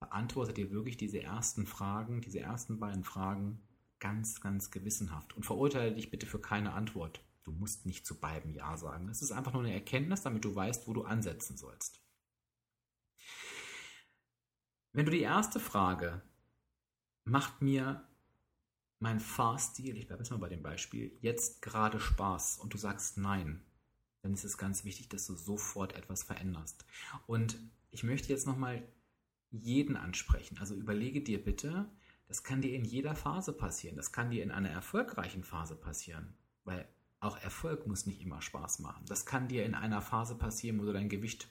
beantwortet 0.00 0.56
ihr 0.56 0.70
wirklich 0.70 0.96
diese 0.96 1.22
ersten 1.22 1.66
Fragen, 1.66 2.22
diese 2.22 2.40
ersten 2.40 2.80
beiden 2.80 3.04
Fragen 3.04 3.60
ganz, 4.02 4.40
ganz 4.40 4.72
gewissenhaft 4.72 5.32
und 5.36 5.46
verurteile 5.46 5.94
dich 5.94 6.10
bitte 6.10 6.26
für 6.26 6.40
keine 6.40 6.72
Antwort. 6.72 7.20
Du 7.44 7.52
musst 7.52 7.86
nicht 7.86 8.04
zu 8.04 8.18
beiden 8.18 8.52
Ja 8.52 8.76
sagen. 8.76 9.08
Es 9.08 9.22
ist 9.22 9.30
einfach 9.30 9.52
nur 9.52 9.62
eine 9.62 9.72
Erkenntnis, 9.72 10.22
damit 10.22 10.44
du 10.44 10.52
weißt, 10.52 10.88
wo 10.88 10.92
du 10.92 11.04
ansetzen 11.04 11.56
sollst. 11.56 12.02
Wenn 14.92 15.06
du 15.06 15.12
die 15.12 15.20
erste 15.20 15.60
Frage, 15.60 16.20
macht 17.22 17.62
mir 17.62 18.04
mein 18.98 19.20
Fahrstil, 19.20 19.96
ich 19.96 20.08
bleibe 20.08 20.22
jetzt 20.22 20.30
mal 20.30 20.38
bei 20.38 20.48
dem 20.48 20.64
Beispiel, 20.64 21.16
jetzt 21.20 21.62
gerade 21.62 22.00
Spaß 22.00 22.58
und 22.58 22.74
du 22.74 22.78
sagst 22.78 23.18
nein, 23.18 23.62
dann 24.22 24.34
ist 24.34 24.44
es 24.44 24.58
ganz 24.58 24.84
wichtig, 24.84 25.10
dass 25.10 25.28
du 25.28 25.36
sofort 25.36 25.94
etwas 25.94 26.24
veränderst. 26.24 26.84
Und 27.28 27.56
ich 27.92 28.02
möchte 28.02 28.30
jetzt 28.30 28.48
nochmal 28.48 28.82
jeden 29.50 29.96
ansprechen. 29.96 30.58
Also 30.58 30.74
überlege 30.74 31.22
dir 31.22 31.42
bitte, 31.42 31.88
das 32.26 32.42
kann 32.42 32.62
dir 32.62 32.74
in 32.74 32.84
jeder 32.84 33.14
Phase 33.14 33.52
passieren. 33.52 33.96
Das 33.96 34.12
kann 34.12 34.30
dir 34.30 34.42
in 34.42 34.50
einer 34.50 34.70
erfolgreichen 34.70 35.44
Phase 35.44 35.76
passieren, 35.76 36.34
weil 36.64 36.88
auch 37.20 37.36
Erfolg 37.38 37.86
muss 37.86 38.06
nicht 38.06 38.20
immer 38.20 38.42
Spaß 38.42 38.80
machen. 38.80 39.04
Das 39.06 39.26
kann 39.26 39.48
dir 39.48 39.64
in 39.64 39.74
einer 39.74 40.00
Phase 40.00 40.36
passieren, 40.36 40.80
wo 40.80 40.84
du 40.84 40.92
dein 40.92 41.08
Gewicht 41.08 41.48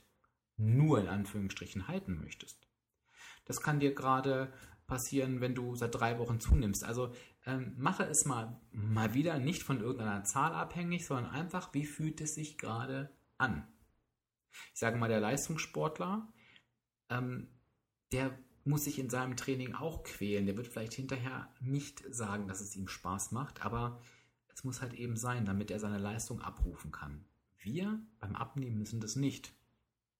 nur 0.57 0.99
in 0.99 1.07
Anführungsstrichen 1.07 1.87
halten 1.87 2.19
möchtest. 2.21 2.67
Das 3.45 3.61
kann 3.61 3.79
dir 3.79 3.95
gerade 3.95 4.51
passieren, 4.87 5.39
wenn 5.39 5.55
du 5.55 5.75
seit 5.75 5.95
drei 5.95 6.19
Wochen 6.19 6.41
zunimmst. 6.41 6.83
Also 6.83 7.13
ähm, 7.45 7.73
mache 7.77 8.03
es 8.03 8.25
mal, 8.25 8.59
mal 8.71 9.13
wieder 9.13 9.39
nicht 9.39 9.63
von 9.63 9.79
irgendeiner 9.79 10.23
Zahl 10.25 10.53
abhängig, 10.53 11.07
sondern 11.07 11.31
einfach, 11.31 11.73
wie 11.73 11.85
fühlt 11.85 12.19
es 12.19 12.35
sich 12.35 12.57
gerade 12.57 13.09
an. 13.37 13.67
Ich 14.73 14.79
sage 14.79 14.97
mal, 14.97 15.07
der 15.07 15.21
Leistungssportler, 15.21 16.27
ähm, 17.09 17.47
der 18.11 18.37
muss 18.63 18.83
sich 18.83 18.99
in 18.99 19.09
seinem 19.09 19.35
Training 19.35 19.73
auch 19.73 20.03
quälen. 20.03 20.45
Der 20.45 20.57
wird 20.57 20.67
vielleicht 20.67 20.93
hinterher 20.93 21.49
nicht 21.59 22.03
sagen, 22.13 22.47
dass 22.47 22.61
es 22.61 22.75
ihm 22.75 22.87
Spaß 22.87 23.31
macht, 23.31 23.65
aber 23.65 24.01
es 24.53 24.63
muss 24.63 24.81
halt 24.81 24.93
eben 24.93 25.17
sein, 25.17 25.45
damit 25.45 25.71
er 25.71 25.79
seine 25.79 25.97
Leistung 25.97 26.41
abrufen 26.41 26.91
kann. 26.91 27.25
Wir 27.59 27.99
beim 28.19 28.35
Abnehmen 28.35 28.77
müssen 28.77 28.99
das 28.99 29.15
nicht. 29.15 29.53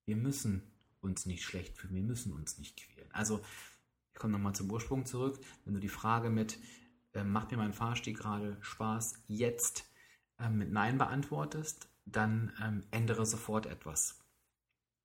Wir 0.06 0.16
müssen 0.16 0.64
uns 1.02 1.26
nicht 1.26 1.44
schlecht 1.44 1.78
fühlen, 1.78 1.96
wir 1.96 2.04
müssen 2.04 2.34
uns 2.34 2.58
nicht 2.58 2.78
quälen. 2.78 3.10
Also, 3.12 3.42
ich 4.14 4.20
komme 4.20 4.34
nochmal 4.34 4.56
zum 4.56 4.70
Ursprung 4.72 5.06
zurück. 5.06 5.40
Wenn 5.66 5.74
du 5.74 5.80
die 5.80 5.90
Frage 5.90 6.30
mit, 6.30 6.60
äh, 7.14 7.24
macht 7.24 7.52
mir 7.52 7.58
mein 7.58 7.74
Fahrstieg 7.74 8.18
gerade 8.18 8.58
Spaß, 8.62 9.24
jetzt 9.28 9.86
äh, 10.40 10.50
mit 10.50 10.72
Nein 10.72 10.98
beantwortest, 10.98 11.88
dann 12.06 12.52
ähm, 12.62 12.84
ändere 12.92 13.26
sofort 13.26 13.66
etwas. 13.66 14.20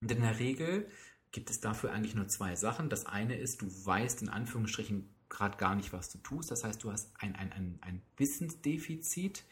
Und 0.01 0.11
in 0.11 0.21
der 0.21 0.39
Regel 0.39 0.89
gibt 1.37 1.51
es 1.51 1.61
dafür 1.61 1.93
eigentlich 1.93 2.15
nur 2.15 2.29
zwei 2.29 2.57
Sachen. 2.57 2.89
Das 2.89 3.05
eine 3.05 3.37
ist, 3.37 3.61
du 3.61 3.67
weißt 3.67 4.23
in 4.23 4.31
Anführungsstrichen 4.31 5.15
gerade 5.29 5.59
gar 5.59 5.75
nicht, 5.75 5.93
was 5.93 6.11
du 6.11 6.17
tust. 6.17 6.51
Das 6.51 6.65
heißt, 6.65 6.83
du 6.83 6.91
hast 6.91 7.13
ein, 7.21 7.37
ein, 7.37 7.53
ein, 7.53 7.79
ein 7.83 8.03
Wissensdefizit. 8.17 9.45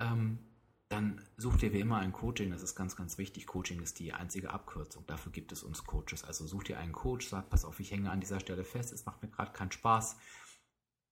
Ähm, 0.00 0.40
dann 0.88 1.22
such 1.36 1.58
dir 1.58 1.72
wie 1.72 1.78
immer 1.78 1.98
ein 1.98 2.10
Coaching. 2.10 2.50
Das 2.50 2.64
ist 2.64 2.74
ganz, 2.74 2.96
ganz 2.96 3.18
wichtig. 3.18 3.46
Coaching 3.46 3.80
ist 3.80 4.00
die 4.00 4.12
einzige 4.12 4.50
Abkürzung. 4.50 5.06
Dafür 5.06 5.30
gibt 5.30 5.52
es 5.52 5.62
uns 5.62 5.84
Coaches. 5.84 6.24
Also 6.24 6.44
such 6.44 6.64
dir 6.64 6.80
einen 6.80 6.90
Coach, 6.90 7.28
sag, 7.28 7.48
pass 7.50 7.64
auf, 7.64 7.78
ich 7.78 7.92
hänge 7.92 8.10
an 8.10 8.18
dieser 8.18 8.40
Stelle 8.40 8.64
fest. 8.64 8.92
Es 8.92 9.06
macht 9.06 9.22
mir 9.22 9.28
gerade 9.28 9.52
keinen 9.52 9.70
Spaß. 9.70 10.16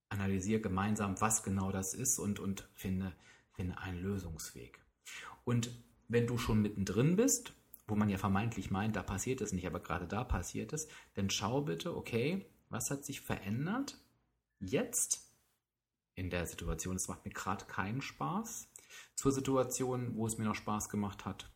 Analysiere 0.09 0.61
gemeinsam, 0.61 1.21
was 1.21 1.45
genau 1.45 1.71
das 1.71 1.95
ist 1.95 2.19
und, 2.19 2.41
und 2.41 2.69
finde, 2.75 3.15
finde 3.53 3.79
einen 3.79 4.03
Lösungsweg. 4.03 4.81
Und 5.45 5.71
wenn 6.09 6.27
du 6.27 6.37
schon 6.37 6.63
mittendrin 6.63 7.15
bist, 7.15 7.56
wo 7.87 7.95
man 7.95 8.09
ja 8.09 8.19
vermeintlich 8.19 8.71
meint, 8.71 8.97
da 8.97 9.03
passiert 9.03 9.41
es 9.41 9.53
nicht, 9.53 9.67
aber 9.67 9.81
gerade 9.81 10.07
da 10.07 10.25
passiert 10.25 10.73
es, 10.73 10.89
dann 11.15 11.31
schau 11.31 11.63
bitte, 11.63 11.97
okay, 11.97 12.47
was 12.69 12.91
hat 12.91 13.05
sich 13.05 13.21
verändert 13.21 13.99
jetzt 14.59 15.31
in 16.15 16.31
der 16.31 16.47
Situation, 16.47 16.97
es 16.97 17.09
macht 17.09 17.25
mir 17.25 17.33
gerade 17.33 17.67
keinen 17.67 18.01
Spaß, 18.01 18.69
zur 19.15 19.33
Situation, 19.33 20.17
wo 20.17 20.27
es 20.27 20.39
mir 20.39 20.45
noch 20.45 20.55
Spaß 20.55 20.89
gemacht 20.89 21.25
hat. 21.25 21.53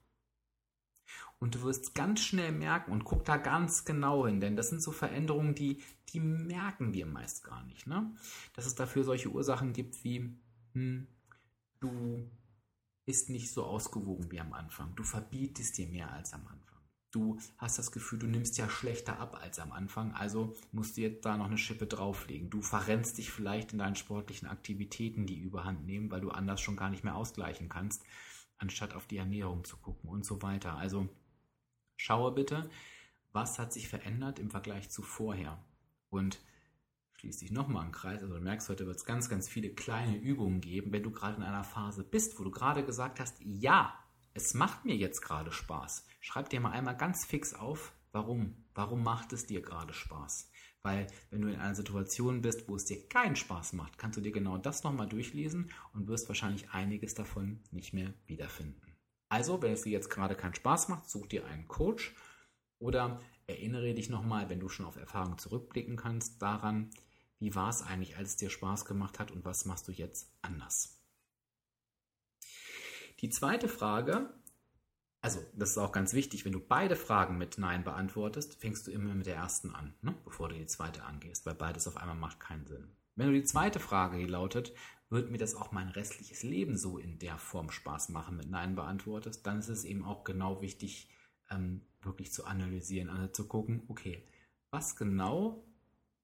Und 1.38 1.54
du 1.54 1.62
wirst 1.62 1.94
ganz 1.94 2.20
schnell 2.20 2.52
merken 2.52 2.92
und 2.92 3.04
guck 3.04 3.24
da 3.24 3.38
ganz 3.38 3.86
genau 3.86 4.26
hin, 4.26 4.40
denn 4.40 4.56
das 4.56 4.68
sind 4.68 4.82
so 4.82 4.92
Veränderungen, 4.92 5.54
die, 5.54 5.82
die 6.10 6.20
merken 6.20 6.92
wir 6.92 7.06
meist 7.06 7.44
gar 7.44 7.64
nicht. 7.64 7.86
Ne? 7.86 8.14
Dass 8.54 8.66
es 8.66 8.74
dafür 8.74 9.04
solche 9.04 9.30
Ursachen 9.30 9.72
gibt 9.72 10.04
wie, 10.04 10.36
hm, 10.74 11.06
du 11.80 12.28
ist 13.10 13.28
nicht 13.28 13.50
so 13.50 13.64
ausgewogen 13.64 14.30
wie 14.30 14.40
am 14.40 14.52
Anfang. 14.52 14.94
Du 14.94 15.02
verbietest 15.02 15.76
dir 15.76 15.88
mehr 15.88 16.10
als 16.12 16.32
am 16.32 16.46
Anfang. 16.46 16.60
Du 17.10 17.38
hast 17.58 17.76
das 17.76 17.90
Gefühl, 17.90 18.20
du 18.20 18.28
nimmst 18.28 18.56
ja 18.56 18.70
schlechter 18.70 19.18
ab 19.18 19.36
als 19.42 19.58
am 19.58 19.72
Anfang, 19.72 20.14
also 20.14 20.54
musst 20.70 20.96
du 20.96 21.00
jetzt 21.00 21.24
da 21.24 21.36
noch 21.36 21.46
eine 21.46 21.58
Schippe 21.58 21.88
drauflegen. 21.88 22.50
Du 22.50 22.62
verrennst 22.62 23.18
dich 23.18 23.32
vielleicht 23.32 23.72
in 23.72 23.80
deinen 23.80 23.96
sportlichen 23.96 24.46
Aktivitäten, 24.46 25.26
die 25.26 25.40
überhand 25.40 25.84
nehmen, 25.84 26.08
weil 26.12 26.20
du 26.20 26.30
anders 26.30 26.60
schon 26.60 26.76
gar 26.76 26.88
nicht 26.88 27.02
mehr 27.02 27.16
ausgleichen 27.16 27.68
kannst, 27.68 28.04
anstatt 28.58 28.94
auf 28.94 29.06
die 29.06 29.16
Ernährung 29.16 29.64
zu 29.64 29.76
gucken 29.76 30.08
und 30.08 30.24
so 30.24 30.40
weiter. 30.40 30.76
Also 30.76 31.08
schaue 31.96 32.30
bitte, 32.30 32.70
was 33.32 33.58
hat 33.58 33.72
sich 33.72 33.88
verändert 33.88 34.38
im 34.38 34.50
Vergleich 34.50 34.88
zu 34.88 35.02
vorher. 35.02 35.58
Und 36.10 36.38
schließt 37.20 37.40
sich 37.40 37.50
nochmal 37.50 37.84
ein 37.84 37.92
Kreis. 37.92 38.22
Also 38.22 38.34
du 38.34 38.40
merkst, 38.40 38.70
heute 38.70 38.86
wird 38.86 38.96
es 38.96 39.04
ganz, 39.04 39.28
ganz 39.28 39.46
viele 39.46 39.68
kleine 39.68 40.16
Übungen 40.16 40.62
geben, 40.62 40.90
wenn 40.90 41.02
du 41.02 41.10
gerade 41.10 41.36
in 41.36 41.42
einer 41.42 41.64
Phase 41.64 42.02
bist, 42.02 42.38
wo 42.38 42.44
du 42.44 42.50
gerade 42.50 42.82
gesagt 42.82 43.20
hast, 43.20 43.36
ja, 43.40 43.94
es 44.32 44.54
macht 44.54 44.86
mir 44.86 44.96
jetzt 44.96 45.20
gerade 45.20 45.52
Spaß. 45.52 46.06
Schreib 46.20 46.48
dir 46.48 46.60
mal 46.60 46.70
einmal 46.70 46.96
ganz 46.96 47.26
fix 47.26 47.52
auf, 47.52 47.92
warum. 48.12 48.64
Warum 48.74 49.02
macht 49.02 49.34
es 49.34 49.44
dir 49.44 49.60
gerade 49.60 49.92
Spaß? 49.92 50.50
Weil 50.82 51.08
wenn 51.28 51.42
du 51.42 51.48
in 51.48 51.60
einer 51.60 51.74
Situation 51.74 52.40
bist, 52.40 52.66
wo 52.68 52.76
es 52.76 52.86
dir 52.86 53.06
keinen 53.10 53.36
Spaß 53.36 53.74
macht, 53.74 53.98
kannst 53.98 54.16
du 54.16 54.22
dir 54.22 54.32
genau 54.32 54.56
das 54.56 54.82
nochmal 54.82 55.06
durchlesen 55.06 55.70
und 55.92 56.08
wirst 56.08 56.26
wahrscheinlich 56.28 56.70
einiges 56.70 57.12
davon 57.12 57.60
nicht 57.70 57.92
mehr 57.92 58.14
wiederfinden. 58.28 58.96
Also, 59.28 59.60
wenn 59.60 59.72
es 59.72 59.82
dir 59.82 59.92
jetzt 59.92 60.08
gerade 60.08 60.36
keinen 60.36 60.54
Spaß 60.54 60.88
macht, 60.88 61.10
such 61.10 61.26
dir 61.26 61.44
einen 61.44 61.68
Coach 61.68 62.14
oder 62.78 63.20
erinnere 63.46 63.92
dich 63.92 64.08
nochmal, 64.08 64.48
wenn 64.48 64.60
du 64.60 64.70
schon 64.70 64.86
auf 64.86 64.96
Erfahrungen 64.96 65.36
zurückblicken 65.36 65.96
kannst, 65.96 66.40
daran, 66.40 66.90
wie 67.40 67.54
war 67.54 67.70
es 67.70 67.82
eigentlich, 67.82 68.16
als 68.16 68.30
es 68.30 68.36
dir 68.36 68.50
Spaß 68.50 68.84
gemacht 68.84 69.18
hat 69.18 69.30
und 69.30 69.44
was 69.44 69.64
machst 69.64 69.88
du 69.88 69.92
jetzt 69.92 70.30
anders? 70.42 71.00
Die 73.20 73.30
zweite 73.30 73.68
Frage, 73.68 74.32
also 75.22 75.40
das 75.54 75.70
ist 75.70 75.78
auch 75.78 75.92
ganz 75.92 76.14
wichtig, 76.14 76.44
wenn 76.44 76.52
du 76.52 76.60
beide 76.60 76.96
Fragen 76.96 77.38
mit 77.38 77.58
Nein 77.58 77.82
beantwortest, 77.82 78.54
fängst 78.54 78.86
du 78.86 78.90
immer 78.90 79.14
mit 79.14 79.26
der 79.26 79.36
ersten 79.36 79.74
an, 79.74 79.94
ne? 80.02 80.14
bevor 80.24 80.48
du 80.48 80.54
die 80.54 80.66
zweite 80.66 81.02
angehst, 81.04 81.44
weil 81.46 81.54
beides 81.54 81.88
auf 81.88 81.96
einmal 81.96 82.16
macht 82.16 82.40
keinen 82.40 82.66
Sinn. 82.66 82.96
Wenn 83.16 83.28
du 83.28 83.34
die 83.34 83.44
zweite 83.44 83.80
Frage, 83.80 84.18
die 84.18 84.26
lautet, 84.26 84.72
wird 85.10 85.30
mir 85.30 85.38
das 85.38 85.54
auch 85.54 85.72
mein 85.72 85.88
restliches 85.88 86.42
Leben 86.42 86.76
so 86.78 86.98
in 86.98 87.18
der 87.18 87.36
Form 87.36 87.70
Spaß 87.70 88.10
machen, 88.10 88.36
mit 88.36 88.48
Nein 88.48 88.74
beantwortest, 88.74 89.46
dann 89.46 89.58
ist 89.58 89.68
es 89.68 89.84
eben 89.84 90.04
auch 90.04 90.24
genau 90.24 90.62
wichtig, 90.62 91.10
ähm, 91.50 91.82
wirklich 92.00 92.32
zu 92.32 92.44
analysieren, 92.44 93.10
also 93.10 93.26
zu 93.28 93.48
gucken, 93.48 93.82
okay, 93.88 94.26
was 94.70 94.96
genau 94.96 95.64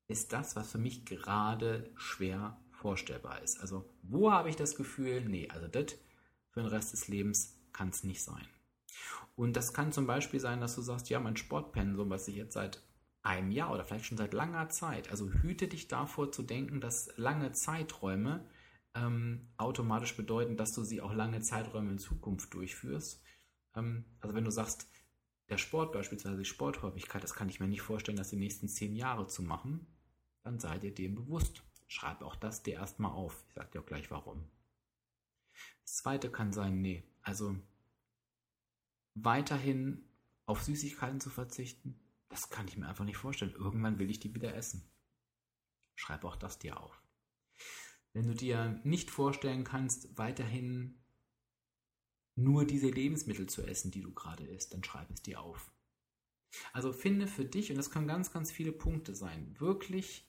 ist 0.08 0.32
das, 0.32 0.56
was 0.56 0.70
für 0.70 0.78
mich 0.78 1.04
gerade 1.04 1.90
schwer 1.96 2.60
vorstellbar 2.70 3.42
ist. 3.42 3.60
Also, 3.60 3.88
wo 4.02 4.30
habe 4.30 4.48
ich 4.48 4.56
das 4.56 4.76
Gefühl, 4.76 5.24
nee, 5.24 5.48
also 5.48 5.66
das 5.66 5.96
für 6.50 6.60
den 6.60 6.68
Rest 6.68 6.92
des 6.92 7.08
Lebens 7.08 7.58
kann 7.72 7.88
es 7.88 8.04
nicht 8.04 8.22
sein. 8.22 8.46
Und 9.34 9.56
das 9.56 9.74
kann 9.74 9.92
zum 9.92 10.06
Beispiel 10.06 10.40
sein, 10.40 10.60
dass 10.60 10.74
du 10.74 10.82
sagst, 10.82 11.10
ja, 11.10 11.20
mein 11.20 11.36
Sportpensum, 11.36 12.08
was 12.08 12.28
ich 12.28 12.36
jetzt 12.36 12.54
seit 12.54 12.82
einem 13.22 13.50
Jahr 13.50 13.72
oder 13.72 13.84
vielleicht 13.84 14.06
schon 14.06 14.16
seit 14.16 14.32
langer 14.32 14.68
Zeit, 14.68 15.10
also 15.10 15.30
hüte 15.30 15.68
dich 15.68 15.88
davor 15.88 16.32
zu 16.32 16.42
denken, 16.42 16.80
dass 16.80 17.10
lange 17.16 17.52
Zeiträume 17.52 18.48
ähm, 18.94 19.48
automatisch 19.58 20.16
bedeuten, 20.16 20.56
dass 20.56 20.72
du 20.72 20.84
sie 20.84 21.00
auch 21.00 21.12
lange 21.12 21.40
Zeiträume 21.40 21.90
in 21.90 21.98
Zukunft 21.98 22.54
durchführst. 22.54 23.22
Ähm, 23.74 24.04
also 24.20 24.34
wenn 24.34 24.44
du 24.44 24.50
sagst, 24.50 24.88
der 25.48 25.58
Sport 25.58 25.92
beispielsweise, 25.92 26.38
die 26.38 26.44
Sporthäufigkeit, 26.44 27.22
das 27.22 27.34
kann 27.34 27.48
ich 27.48 27.60
mir 27.60 27.68
nicht 27.68 27.82
vorstellen, 27.82 28.16
das 28.16 28.30
die 28.30 28.36
nächsten 28.36 28.68
zehn 28.68 28.96
Jahre 28.96 29.26
zu 29.26 29.42
machen, 29.42 29.86
dann 30.46 30.60
sei 30.60 30.78
dir 30.78 30.94
dem 30.94 31.16
bewusst. 31.16 31.62
Schreib 31.88 32.22
auch 32.22 32.36
das 32.36 32.62
dir 32.62 32.74
erstmal 32.74 33.10
auf. 33.10 33.44
Ich 33.48 33.54
sag 33.54 33.72
dir 33.72 33.80
auch 33.80 33.86
gleich 33.86 34.10
warum. 34.10 34.48
Das 35.82 35.96
zweite 35.96 36.30
kann 36.30 36.52
sein, 36.52 36.80
nee, 36.80 37.02
also 37.22 37.56
weiterhin 39.14 40.08
auf 40.44 40.62
Süßigkeiten 40.62 41.20
zu 41.20 41.30
verzichten, 41.30 41.98
das 42.28 42.50
kann 42.50 42.68
ich 42.68 42.76
mir 42.76 42.86
einfach 42.86 43.04
nicht 43.04 43.16
vorstellen. 43.16 43.54
Irgendwann 43.56 43.98
will 43.98 44.10
ich 44.10 44.20
die 44.20 44.34
wieder 44.34 44.54
essen. 44.54 44.88
Schreib 45.96 46.24
auch 46.24 46.36
das 46.36 46.58
dir 46.58 46.80
auf. 46.80 47.02
Wenn 48.12 48.28
du 48.28 48.34
dir 48.34 48.80
nicht 48.84 49.10
vorstellen 49.10 49.64
kannst, 49.64 50.16
weiterhin 50.16 51.02
nur 52.36 52.66
diese 52.66 52.88
Lebensmittel 52.90 53.48
zu 53.48 53.62
essen, 53.62 53.90
die 53.90 54.02
du 54.02 54.12
gerade 54.12 54.44
isst, 54.44 54.74
dann 54.74 54.84
schreib 54.84 55.10
es 55.10 55.22
dir 55.22 55.40
auf. 55.40 55.72
Also 56.72 56.92
finde 56.92 57.26
für 57.26 57.44
dich, 57.44 57.70
und 57.70 57.76
das 57.76 57.90
können 57.90 58.06
ganz, 58.06 58.32
ganz 58.32 58.52
viele 58.52 58.72
Punkte 58.72 59.14
sein, 59.14 59.58
wirklich 59.58 60.25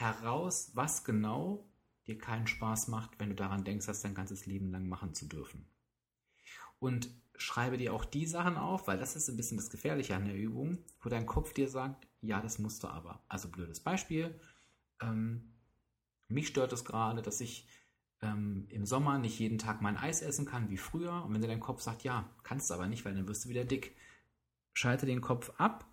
heraus, 0.00 0.70
was 0.74 1.04
genau 1.04 1.68
dir 2.06 2.18
keinen 2.18 2.46
Spaß 2.46 2.88
macht, 2.88 3.18
wenn 3.18 3.28
du 3.30 3.34
daran 3.34 3.64
denkst, 3.64 3.86
das 3.86 4.02
dein 4.02 4.14
ganzes 4.14 4.46
Leben 4.46 4.70
lang 4.70 4.88
machen 4.88 5.14
zu 5.14 5.26
dürfen. 5.26 5.66
Und 6.78 7.10
schreibe 7.36 7.78
dir 7.78 7.94
auch 7.94 8.04
die 8.04 8.26
Sachen 8.26 8.56
auf, 8.56 8.86
weil 8.86 8.98
das 8.98 9.16
ist 9.16 9.28
ein 9.28 9.36
bisschen 9.36 9.56
das 9.56 9.70
Gefährliche 9.70 10.16
an 10.16 10.24
der 10.24 10.36
Übung, 10.36 10.78
wo 11.00 11.08
dein 11.08 11.26
Kopf 11.26 11.52
dir 11.52 11.68
sagt, 11.68 12.08
ja, 12.20 12.40
das 12.40 12.58
musst 12.58 12.82
du 12.82 12.88
aber. 12.88 13.22
Also 13.28 13.48
blödes 13.48 13.80
Beispiel. 13.80 14.38
Ähm, 15.00 15.54
mich 16.28 16.48
stört 16.48 16.72
es 16.72 16.84
gerade, 16.84 17.22
dass 17.22 17.40
ich 17.40 17.68
ähm, 18.22 18.66
im 18.68 18.84
Sommer 18.84 19.18
nicht 19.18 19.38
jeden 19.38 19.58
Tag 19.58 19.80
mein 19.80 19.96
Eis 19.96 20.22
essen 20.22 20.46
kann 20.46 20.70
wie 20.70 20.76
früher. 20.76 21.24
Und 21.24 21.34
wenn 21.34 21.40
dir 21.40 21.48
dein 21.48 21.60
Kopf 21.60 21.80
sagt, 21.80 22.02
ja, 22.02 22.28
kannst 22.42 22.70
du 22.70 22.74
aber 22.74 22.86
nicht, 22.86 23.04
weil 23.04 23.14
dann 23.14 23.28
wirst 23.28 23.44
du 23.44 23.48
wieder 23.48 23.64
dick, 23.64 23.96
schalte 24.72 25.06
den 25.06 25.20
Kopf 25.20 25.52
ab 25.58 25.86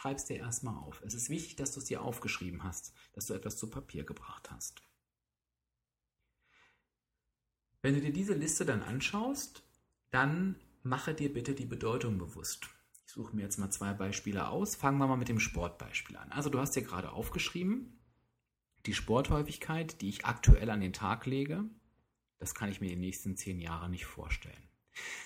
schreib 0.00 0.16
es 0.16 0.24
dir 0.24 0.38
erstmal 0.38 0.76
auf. 0.76 1.02
Es 1.04 1.12
ist 1.12 1.28
wichtig, 1.28 1.56
dass 1.56 1.72
du 1.72 1.80
es 1.80 1.86
dir 1.86 2.02
aufgeschrieben 2.02 2.62
hast, 2.62 2.94
dass 3.12 3.26
du 3.26 3.34
etwas 3.34 3.58
zu 3.58 3.68
Papier 3.68 4.04
gebracht 4.04 4.50
hast. 4.50 4.82
Wenn 7.82 7.94
du 7.94 8.00
dir 8.00 8.12
diese 8.12 8.34
Liste 8.34 8.64
dann 8.64 8.82
anschaust, 8.82 9.62
dann 10.10 10.56
mache 10.82 11.12
dir 11.12 11.32
bitte 11.32 11.54
die 11.54 11.66
Bedeutung 11.66 12.16
bewusst. 12.16 12.68
Ich 13.06 13.12
suche 13.12 13.36
mir 13.36 13.42
jetzt 13.42 13.58
mal 13.58 13.70
zwei 13.70 13.92
Beispiele 13.92 14.48
aus. 14.48 14.74
Fangen 14.74 14.98
wir 14.98 15.06
mal 15.06 15.16
mit 15.16 15.28
dem 15.28 15.40
Sportbeispiel 15.40 16.16
an. 16.16 16.32
Also 16.32 16.48
du 16.48 16.58
hast 16.58 16.76
dir 16.76 16.82
gerade 16.82 17.12
aufgeschrieben, 17.12 18.00
die 18.86 18.94
Sporthäufigkeit, 18.94 20.00
die 20.00 20.08
ich 20.08 20.24
aktuell 20.24 20.70
an 20.70 20.80
den 20.80 20.94
Tag 20.94 21.26
lege, 21.26 21.64
das 22.38 22.54
kann 22.54 22.70
ich 22.70 22.80
mir 22.80 22.86
in 22.86 22.92
den 22.92 23.00
nächsten 23.00 23.36
zehn 23.36 23.60
Jahren 23.60 23.90
nicht 23.90 24.06
vorstellen. 24.06 24.69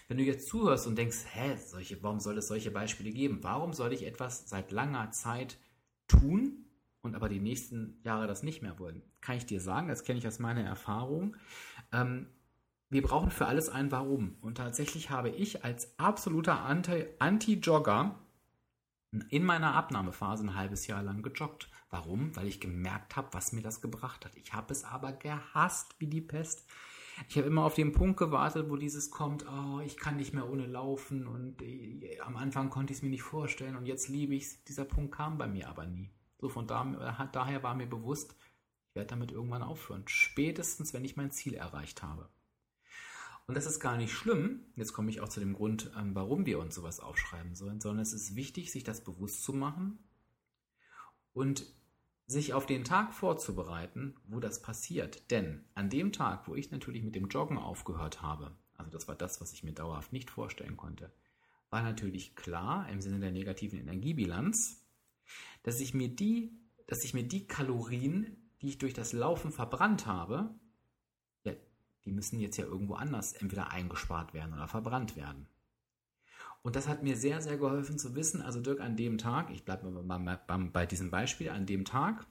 Wenn 0.09 0.19
du 0.19 0.25
jetzt 0.25 0.49
zuhörst 0.49 0.87
und 0.87 0.97
denkst, 0.97 1.25
hä, 1.33 1.57
solche, 1.57 2.03
warum 2.03 2.21
soll 2.21 2.39
es 2.39 2.49
solche 2.49 2.71
Beispiele 2.71 3.11
geben? 3.11 3.39
Warum 3.43 3.73
soll 3.73 3.93
ich 3.93 4.05
etwas 4.07 4.49
seit 4.49 4.71
langer 4.71 5.11
Zeit 5.11 5.59
tun 6.09 6.67
und 7.03 7.15
aber 7.15 7.29
die 7.29 7.41
nächsten 7.41 7.99
Jahre 8.03 8.27
das 8.27 8.43
nicht 8.43 8.63
mehr 8.63 8.79
wollen? 8.79 9.03
Kann 9.21 9.37
ich 9.37 9.47
dir 9.47 9.61
sagen, 9.61 9.89
das 9.89 10.05
kenne 10.05 10.19
ich 10.19 10.27
aus 10.27 10.39
meiner 10.39 10.63
Erfahrung. 10.63 11.37
Ähm, 11.93 12.27
wir 12.91 13.03
brauchen 13.03 13.31
für 13.31 13.47
alles 13.47 13.69
ein 13.69 13.91
Warum. 13.91 14.37
Und 14.41 14.59
tatsächlich 14.59 15.11
habe 15.11 15.31
ich 15.31 15.65
als 15.65 15.99
absoluter 15.99 16.63
Anti-Jogger 17.19 18.19
in 19.31 19.45
meiner 19.45 19.75
Abnahmephase 19.75 20.45
ein 20.45 20.55
halbes 20.55 20.87
Jahr 20.87 21.03
lang 21.03 21.23
gejoggt. 21.23 21.69
Warum? 21.91 22.35
Weil 22.37 22.47
ich 22.47 22.61
gemerkt 22.61 23.17
habe, 23.17 23.29
was 23.33 23.53
mir 23.53 23.63
das 23.63 23.81
gebracht 23.81 24.25
hat. 24.25 24.37
Ich 24.37 24.53
habe 24.53 24.73
es 24.73 24.85
aber 24.85 25.13
gehasst 25.13 25.95
wie 25.99 26.09
die 26.09 26.21
Pest. 26.21 26.67
Ich 27.29 27.37
habe 27.37 27.47
immer 27.47 27.65
auf 27.65 27.75
den 27.75 27.93
Punkt 27.93 28.19
gewartet, 28.19 28.69
wo 28.69 28.77
dieses 28.77 29.11
kommt, 29.11 29.47
oh, 29.47 29.81
ich 29.81 29.97
kann 29.97 30.17
nicht 30.17 30.35
mehr 30.35 30.49
ohne 30.49 30.67
laufen 30.67 31.27
und 31.27 31.63
äh, 31.63 32.19
am 32.21 32.37
Anfang 32.37 32.71
konnte 32.71 32.93
ich 32.93 32.99
es 32.99 33.03
mir 33.03 33.11
nicht 33.11 33.23
vorstellen 33.23 33.77
und 33.77 33.87
jetzt 33.87 34.09
liebe 34.09 34.35
ich 34.35 34.45
es. 34.45 34.65
Dieser 34.65 34.85
Punkt 34.85 35.15
kam 35.15 35.39
bei 35.39 35.47
mir 35.47 35.69
aber 35.69 35.87
nie. 35.87 36.11
So 36.39 36.49
von 36.49 36.67
da, 36.67 36.83
äh, 36.93 37.29
daher 37.33 37.63
war 37.63 37.75
mir 37.75 37.87
bewusst, 37.87 38.35
ich 38.89 38.95
werde 38.97 39.09
damit 39.09 39.33
irgendwann 39.33 39.63
aufhören. 39.63 40.05
Spätestens, 40.07 40.93
wenn 40.93 41.05
ich 41.05 41.17
mein 41.17 41.31
Ziel 41.31 41.55
erreicht 41.55 42.03
habe. 42.03 42.29
Und 43.47 43.57
das 43.57 43.67
ist 43.67 43.81
gar 43.81 43.97
nicht 43.97 44.13
schlimm. 44.13 44.61
Jetzt 44.75 44.93
komme 44.93 45.11
ich 45.11 45.21
auch 45.21 45.29
zu 45.29 45.41
dem 45.41 45.53
Grund, 45.53 45.93
ähm, 45.99 46.15
warum 46.15 46.47
wir 46.47 46.59
uns 46.59 46.75
sowas 46.75 47.01
aufschreiben 47.01 47.55
sollen, 47.55 47.81
sondern 47.81 48.03
es 48.03 48.13
ist 48.13 48.37
wichtig, 48.37 48.73
sich 48.73 48.85
das 48.85 49.05
bewusst 49.05 49.43
zu 49.43 49.53
machen 49.53 49.99
und 51.33 51.67
sich 52.27 52.55
auf 52.55 52.67
den 52.67 52.85
Tag 52.85 53.13
vorzubereiten, 53.13 54.17
wo 54.27 54.41
das 54.41 54.63
passiert. 54.63 55.31
Denn 55.31 55.65
an 55.75 55.91
dem 55.91 56.13
Tag, 56.13 56.49
wo 56.49 56.55
ich 56.55 56.71
natürlich 56.71 57.03
mit 57.03 57.15
dem 57.15 57.29
Joggen 57.29 57.59
aufgehört 57.59 58.23
habe, 58.23 58.57
also 58.77 58.91
das 58.91 59.09
war 59.09 59.15
das, 59.15 59.41
was 59.41 59.53
ich 59.53 59.63
mir 59.63 59.73
dauerhaft 59.73 60.13
nicht 60.13 60.31
vorstellen 60.31 60.77
konnte, 60.77 61.13
war 61.71 61.83
natürlich 61.83 62.35
klar 62.37 62.89
im 62.89 63.01
Sinne 63.01 63.21
der 63.21 63.33
negativen 63.33 63.79
Energiebilanz, 63.79 64.85
dass 65.63 65.81
ich 65.81 65.95
mir 65.95 66.09
die, 66.09 66.57
dass 66.87 67.05
ich 67.05 67.15
mir 67.15 67.25
die 67.25 67.47
Kalorien, 67.47 68.37
die 68.63 68.69
ich 68.69 68.79
durch 68.79 68.95
das 68.95 69.13
Laufen 69.13 69.53
verbrannt 69.53 70.07
habe, 70.07 70.55
ja, 71.45 71.53
die 72.05 72.13
müssen 72.13 72.41
jetzt 72.41 72.57
ja 72.57 72.65
irgendwo 72.65 72.95
anders 72.95 73.33
entweder 73.33 73.71
eingespart 73.71 74.35
werden 74.35 74.55
oder 74.55 74.69
verbrannt 74.69 75.17
werden. 75.17 75.47
Und 76.65 76.77
das 76.77 76.89
hat 76.89 77.03
mir 77.03 77.15
sehr, 77.15 77.43
sehr 77.43 77.59
geholfen 77.59 77.99
zu 77.99 78.15
wissen, 78.15 78.41
also 78.41 78.59
Dirk, 78.59 78.81
an 78.81 78.97
dem 78.97 79.19
Tag, 79.19 79.51
ich 79.51 79.67
bleibe 79.67 79.91
bei 80.73 80.87
diesem 80.87 81.11
Beispiel, 81.11 81.51
an 81.51 81.67
dem 81.67 81.85
Tag, 81.85 82.27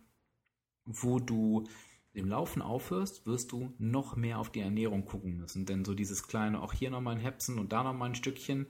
wo 0.86 1.20
du 1.20 1.68
im 2.14 2.28
Laufen 2.28 2.64
aufhörst, 2.64 3.28
wirst 3.28 3.52
du 3.52 3.76
noch 3.78 4.16
mehr 4.16 4.40
auf 4.40 4.52
die 4.52 4.62
Ernährung 4.62 5.06
gucken 5.06 5.38
müssen. 5.38 5.68
Denn 5.68 5.86
so 5.86 5.94
dieses 5.94 6.28
kleine, 6.28 6.64
auch 6.64 6.74
hier 6.74 6.90
nochmal 6.90 7.16
ein 7.16 7.22
Häpsen 7.22 7.60
und 7.60 7.72
da 7.74 7.84
nochmal 7.84 8.10
ein 8.10 8.16
Stückchen, 8.16 8.66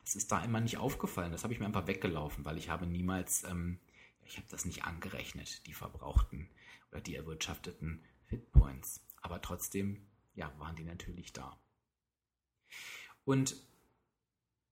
das 0.00 0.16
ist 0.16 0.32
da 0.32 0.42
immer 0.42 0.60
nicht 0.60 0.78
aufgefallen. 0.78 1.30
Das 1.30 1.44
habe 1.44 1.54
ich 1.54 1.60
mir 1.60 1.66
einfach 1.66 1.86
weggelaufen, 1.86 2.44
weil 2.44 2.58
ich 2.58 2.68
habe 2.68 2.84
niemals, 2.84 3.44
ähm, 3.44 3.78
ich 4.24 4.36
habe 4.36 4.48
das 4.50 4.64
nicht 4.64 4.82
angerechnet, 4.82 5.64
die 5.68 5.74
verbrauchten 5.74 6.50
oder 6.90 7.00
die 7.00 7.14
erwirtschafteten 7.14 8.02
Hitpoints. 8.26 9.00
Aber 9.22 9.40
trotzdem, 9.40 10.08
ja, 10.34 10.52
waren 10.58 10.74
die 10.74 10.84
natürlich 10.84 11.32
da. 11.32 11.56
Und 13.24 13.56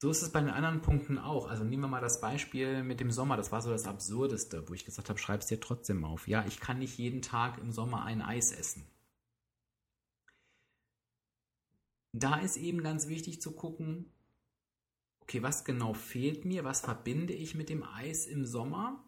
so 0.03 0.11
ist 0.11 0.23
es 0.23 0.33
bei 0.33 0.41
den 0.41 0.51
anderen 0.51 0.83
Punkten 0.83 1.17
auch. 1.17 1.47
Also 1.47 1.63
nehmen 1.63 1.85
wir 1.85 1.89
mal 1.89 2.01
das 2.01 2.21
Beispiel 2.21 2.83
mit 2.83 2.99
dem 2.99 3.13
Sommer. 3.13 3.37
Das 3.37 3.53
war 3.53 3.63
so 3.63 3.71
das 3.71 3.87
Absurdeste, 3.87 4.69
wo 4.69 4.75
ich 4.75 4.85
gesagt 4.85 5.09
habe, 5.09 5.21
schreib 5.21 5.43
es 5.43 5.47
dir 5.47 5.61
trotzdem 5.61 6.05
auf. 6.05 6.27
Ja, 6.27 6.45
ich 6.45 6.59
kann 6.59 6.81
nicht 6.81 6.99
jeden 6.99 7.23
Tag 7.23 7.59
im 7.59 7.71
Sommer 7.71 8.03
ein 8.05 8.21
Eis 8.21 8.51
essen. 8.51 8.85
Da 12.11 12.41
ist 12.41 12.57
eben 12.57 12.83
ganz 12.83 13.07
wichtig 13.07 13.41
zu 13.41 13.53
gucken, 13.53 14.11
okay, 15.21 15.41
was 15.41 15.65
genau 15.65 15.95
fehlt 15.95 16.45
mir? 16.45 16.65
Was 16.65 16.81
verbinde 16.81 17.33
ich 17.33 17.55
mit 17.55 17.69
dem 17.69 17.85
Eis 17.85 18.27
im 18.27 18.45
Sommer? 18.45 19.05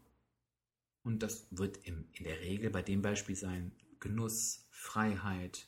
Und 1.03 1.25
das 1.25 1.49
wird 1.51 1.77
in 1.79 2.07
der 2.21 2.39
Regel 2.39 2.71
bei 2.71 2.83
dem 2.83 3.03
Beispiel 3.03 3.35
sein, 3.35 3.73
Genuss, 3.99 4.69
Freiheit, 4.71 5.67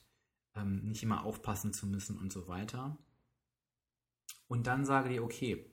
ähm, 0.54 0.84
nicht 0.84 1.02
immer 1.02 1.24
aufpassen 1.24 1.72
zu 1.72 1.88
müssen 1.88 2.16
und 2.16 2.32
so 2.32 2.46
weiter. 2.46 2.96
Und 4.48 4.66
dann 4.66 4.84
sage 4.84 5.08
dir, 5.08 5.24
okay, 5.24 5.70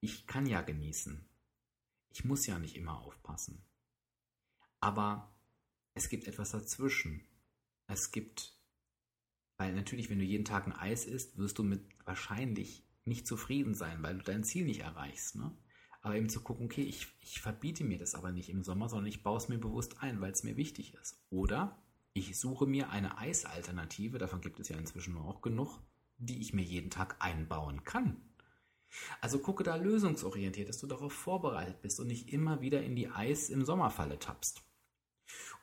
ich 0.00 0.26
kann 0.26 0.46
ja 0.46 0.62
genießen. 0.62 1.28
Ich 2.10 2.24
muss 2.24 2.46
ja 2.46 2.58
nicht 2.58 2.76
immer 2.76 3.00
aufpassen. 3.00 3.64
Aber 4.80 5.34
es 5.94 6.08
gibt 6.08 6.26
etwas 6.26 6.50
dazwischen. 6.50 7.26
Es 7.86 8.10
gibt, 8.12 8.58
weil 9.56 9.74
natürlich, 9.74 10.10
wenn 10.10 10.18
du 10.18 10.24
jeden 10.24 10.44
Tag 10.44 10.66
ein 10.66 10.72
Eis 10.72 11.04
isst, 11.06 11.38
wirst 11.38 11.58
du 11.58 11.62
mit 11.62 11.82
wahrscheinlich 12.04 12.86
nicht 13.04 13.26
zufrieden 13.26 13.74
sein, 13.74 14.02
weil 14.02 14.18
du 14.18 14.24
dein 14.24 14.44
Ziel 14.44 14.64
nicht 14.64 14.80
erreichst. 14.80 15.36
Ne? 15.36 15.56
Aber 16.02 16.16
eben 16.16 16.28
zu 16.28 16.40
gucken, 16.42 16.66
okay, 16.66 16.82
ich, 16.82 17.08
ich 17.20 17.40
verbiete 17.40 17.84
mir 17.84 17.98
das 17.98 18.14
aber 18.14 18.32
nicht 18.32 18.48
im 18.48 18.62
Sommer, 18.62 18.88
sondern 18.88 19.06
ich 19.06 19.22
baue 19.22 19.38
es 19.38 19.48
mir 19.48 19.58
bewusst 19.58 20.02
ein, 20.02 20.20
weil 20.20 20.32
es 20.32 20.44
mir 20.44 20.56
wichtig 20.56 20.94
ist. 20.94 21.20
Oder 21.30 21.82
ich 22.12 22.38
suche 22.38 22.66
mir 22.66 22.90
eine 22.90 23.18
Eisalternative, 23.18 24.18
davon 24.18 24.40
gibt 24.40 24.60
es 24.60 24.68
ja 24.68 24.76
inzwischen 24.76 25.16
auch 25.18 25.42
genug, 25.42 25.80
die 26.18 26.40
ich 26.40 26.52
mir 26.52 26.64
jeden 26.64 26.90
Tag 26.90 27.16
einbauen 27.20 27.84
kann. 27.84 28.20
Also 29.20 29.38
gucke 29.38 29.62
da 29.64 29.76
lösungsorientiert, 29.76 30.68
dass 30.68 30.78
du 30.78 30.86
darauf 30.86 31.12
vorbereitet 31.12 31.82
bist 31.82 32.00
und 32.00 32.06
nicht 32.06 32.32
immer 32.32 32.60
wieder 32.60 32.82
in 32.82 32.96
die 32.96 33.10
Eis 33.10 33.50
im 33.50 33.64
Sommerfalle 33.64 34.18
tappst. 34.18 34.62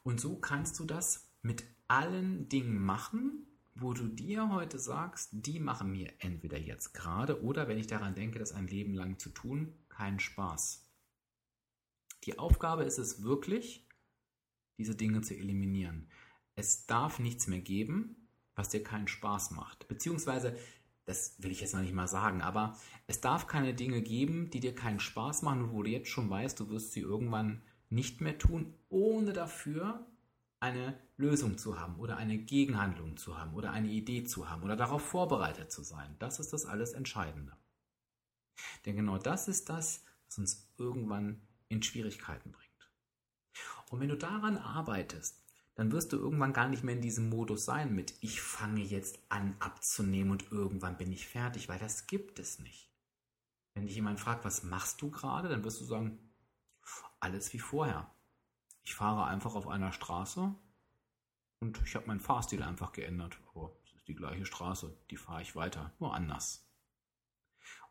Und 0.04 0.20
so 0.20 0.38
kannst 0.38 0.80
du 0.80 0.86
das 0.86 1.32
mit 1.42 1.64
allen 1.88 2.50
Dingen 2.50 2.80
machen, 2.80 3.48
wo 3.76 3.94
du 3.94 4.08
dir 4.08 4.50
heute 4.50 4.78
sagst, 4.78 5.30
die 5.32 5.60
machen 5.60 5.92
mir 5.92 6.14
entweder 6.20 6.60
jetzt 6.60 6.94
gerade 6.94 7.42
oder 7.42 7.68
wenn 7.68 7.78
ich 7.78 7.88
daran 7.88 8.14
denke, 8.14 8.40
das 8.40 8.52
ein 8.52 8.68
Leben 8.68 8.94
lang 8.94 9.18
zu 9.18 9.30
tun, 9.30 9.74
keinen 9.90 10.20
Spaß. 10.20 10.88
Die 12.26 12.38
Aufgabe 12.38 12.84
ist 12.84 13.00
es 13.00 13.24
wirklich, 13.24 13.88
diese 14.78 14.96
Dinge 14.96 15.22
zu 15.22 15.36
eliminieren. 15.36 16.10
Es 16.56 16.86
darf 16.86 17.20
nichts 17.20 17.48
mehr 17.48 17.62
geben, 17.62 18.23
was 18.56 18.70
dir 18.70 18.84
keinen 18.84 19.08
Spaß 19.08 19.52
macht. 19.52 19.88
Beziehungsweise, 19.88 20.58
das 21.06 21.42
will 21.42 21.52
ich 21.52 21.62
jetzt 21.62 21.74
noch 21.74 21.82
nicht 21.82 21.94
mal 21.94 22.08
sagen, 22.08 22.42
aber 22.42 22.78
es 23.08 23.22
darf 23.22 23.48
keine 23.48 23.74
Dinge 23.74 24.02
geben, 24.02 24.50
die 24.50 24.60
dir 24.60 24.76
keinen 24.76 25.00
Spaß 25.00 25.42
machen, 25.42 25.72
wo 25.72 25.84
du 25.84 25.90
jetzt 25.90 26.10
schon 26.10 26.30
weißt, 26.30 26.60
du 26.60 26.70
wirst 26.70 26.94
sie 26.94 27.02
irgendwann 27.02 27.62
nicht 27.90 28.22
mehr 28.22 28.38
tun, 28.38 28.74
ohne 28.90 29.34
dafür 29.34 30.06
eine 30.60 30.98
Lösung 31.18 31.58
zu 31.58 31.80
haben 31.80 31.98
oder 32.00 32.18
eine 32.18 32.38
Gegenhandlung 32.38 33.18
zu 33.18 33.38
haben 33.38 33.54
oder 33.54 33.72
eine 33.72 33.90
Idee 33.90 34.24
zu 34.24 34.50
haben 34.50 34.64
oder 34.64 34.76
darauf 34.76 35.02
vorbereitet 35.02 35.72
zu 35.72 35.84
sein. 35.84 36.16
Das 36.20 36.40
ist 36.40 36.54
das 36.54 36.66
alles 36.66 36.94
Entscheidende. 36.94 37.56
Denn 38.86 38.96
genau 38.96 39.18
das 39.18 39.48
ist 39.48 39.70
das, 39.70 40.04
was 40.26 40.38
uns 40.38 40.74
irgendwann 40.78 41.42
in 41.68 41.84
Schwierigkeiten 41.84 42.52
bringt. 42.52 42.92
Und 43.90 44.00
wenn 44.00 44.10
du 44.10 44.18
daran 44.18 44.58
arbeitest, 44.58 45.43
dann 45.76 45.92
wirst 45.92 46.14
du 46.14 46.18
irgendwann 46.18 46.54
gar 46.54 46.68
nicht 46.68 46.84
mehr 46.84 46.96
in 46.96 47.02
diesem 47.02 47.30
Modus 47.30 47.66
sein 47.66 47.96
mit 47.96 48.14
ich 48.22 48.42
fange 48.42 48.82
jetzt 48.82 49.20
an 49.30 49.56
abzunehmen 49.60 50.32
und 50.32 50.52
irgendwann 50.52 50.98
bin 50.98 51.12
ich 51.12 51.28
fertig, 51.28 51.68
weil 51.68 51.80
das 51.80 52.08
gibt 52.08 52.40
es 52.40 52.60
nicht. 52.60 52.92
Wenn 53.74 53.88
dich 53.88 53.96
jemand 53.96 54.20
fragt, 54.20 54.46
was 54.46 54.64
machst 54.64 55.02
du 55.02 55.10
gerade, 55.10 55.50
dann 55.50 55.64
wirst 55.64 55.82
du 55.82 55.86
sagen, 55.86 56.20
alles 57.20 57.54
wie 57.54 57.60
vorher. 57.60 58.12
Ich 58.84 58.94
fahre 58.94 59.26
einfach 59.26 59.56
auf 59.56 59.68
einer 59.68 59.94
Straße 59.94 60.54
und 61.60 61.82
ich 61.86 61.96
habe 61.96 62.08
meinen 62.08 62.20
Fahrstil 62.20 62.62
einfach 62.62 62.92
geändert. 62.92 63.40
Aber 63.50 63.76
es 63.86 63.94
ist 63.94 64.08
die 64.08 64.16
gleiche 64.16 64.46
Straße, 64.46 64.96
die 65.10 65.18
fahre 65.18 65.42
ich 65.42 65.56
weiter, 65.56 65.94
nur 66.00 66.14
anders. 66.14 66.68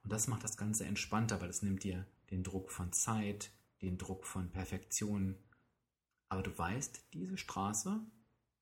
Und 0.05 0.13
das 0.13 0.29
macht 0.29 0.45
das 0.45 0.57
Ganze 0.57 0.85
entspannter, 0.85 1.41
weil 1.41 1.49
es 1.49 1.63
nimmt 1.63 1.83
dir 1.83 2.07
den 2.31 2.45
Druck 2.45 2.71
von 2.71 2.93
Zeit, 2.93 3.51
den 3.81 3.99
Druck 3.99 4.27
von 4.27 4.51
Perfektion, 4.51 5.37
aber 6.33 6.43
du 6.43 6.57
weißt, 6.57 7.09
diese 7.13 7.37
Straße 7.37 8.01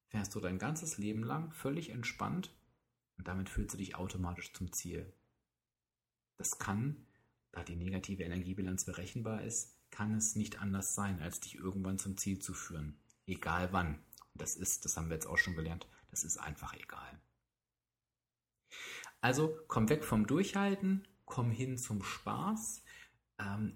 fährst 0.09 0.35
du 0.35 0.41
dein 0.41 0.59
ganzes 0.59 0.99
Leben 0.99 1.23
lang 1.23 1.53
völlig 1.53 1.91
entspannt 1.91 2.53
und 3.17 3.29
damit 3.29 3.49
fühlst 3.49 3.75
du 3.75 3.79
dich 3.79 3.95
automatisch 3.95 4.53
zum 4.53 4.73
Ziel. 4.73 5.13
Das 6.37 6.59
kann, 6.59 7.07
da 7.53 7.63
die 7.63 7.77
negative 7.77 8.25
Energiebilanz 8.25 8.87
berechenbar 8.87 9.45
ist, 9.45 9.79
kann 9.93 10.17
es 10.17 10.35
nicht 10.35 10.61
anders 10.61 10.97
sein, 10.97 11.23
als 11.23 11.39
dich 11.39 11.55
irgendwann 11.55 12.01
zum 12.01 12.17
Ziel 12.17 12.41
zu 12.41 12.55
führen. 12.55 12.99
Egal 13.25 13.73
wann. 13.73 14.03
das 14.35 14.57
ist, 14.57 14.85
das 14.85 14.97
haben 14.97 15.09
wir 15.09 15.15
jetzt 15.15 15.29
auch 15.29 15.39
schon 15.39 15.55
gelernt, 15.55 15.87
das 16.11 16.25
ist 16.25 16.39
einfach 16.39 16.75
egal. 16.75 17.21
Also 19.21 19.57
komm 19.69 19.89
weg 19.89 20.05
vom 20.05 20.27
Durchhalten, 20.27 21.07
komm 21.25 21.53
hin 21.53 21.79
zum 21.79 22.03
Spaß, 22.03 22.83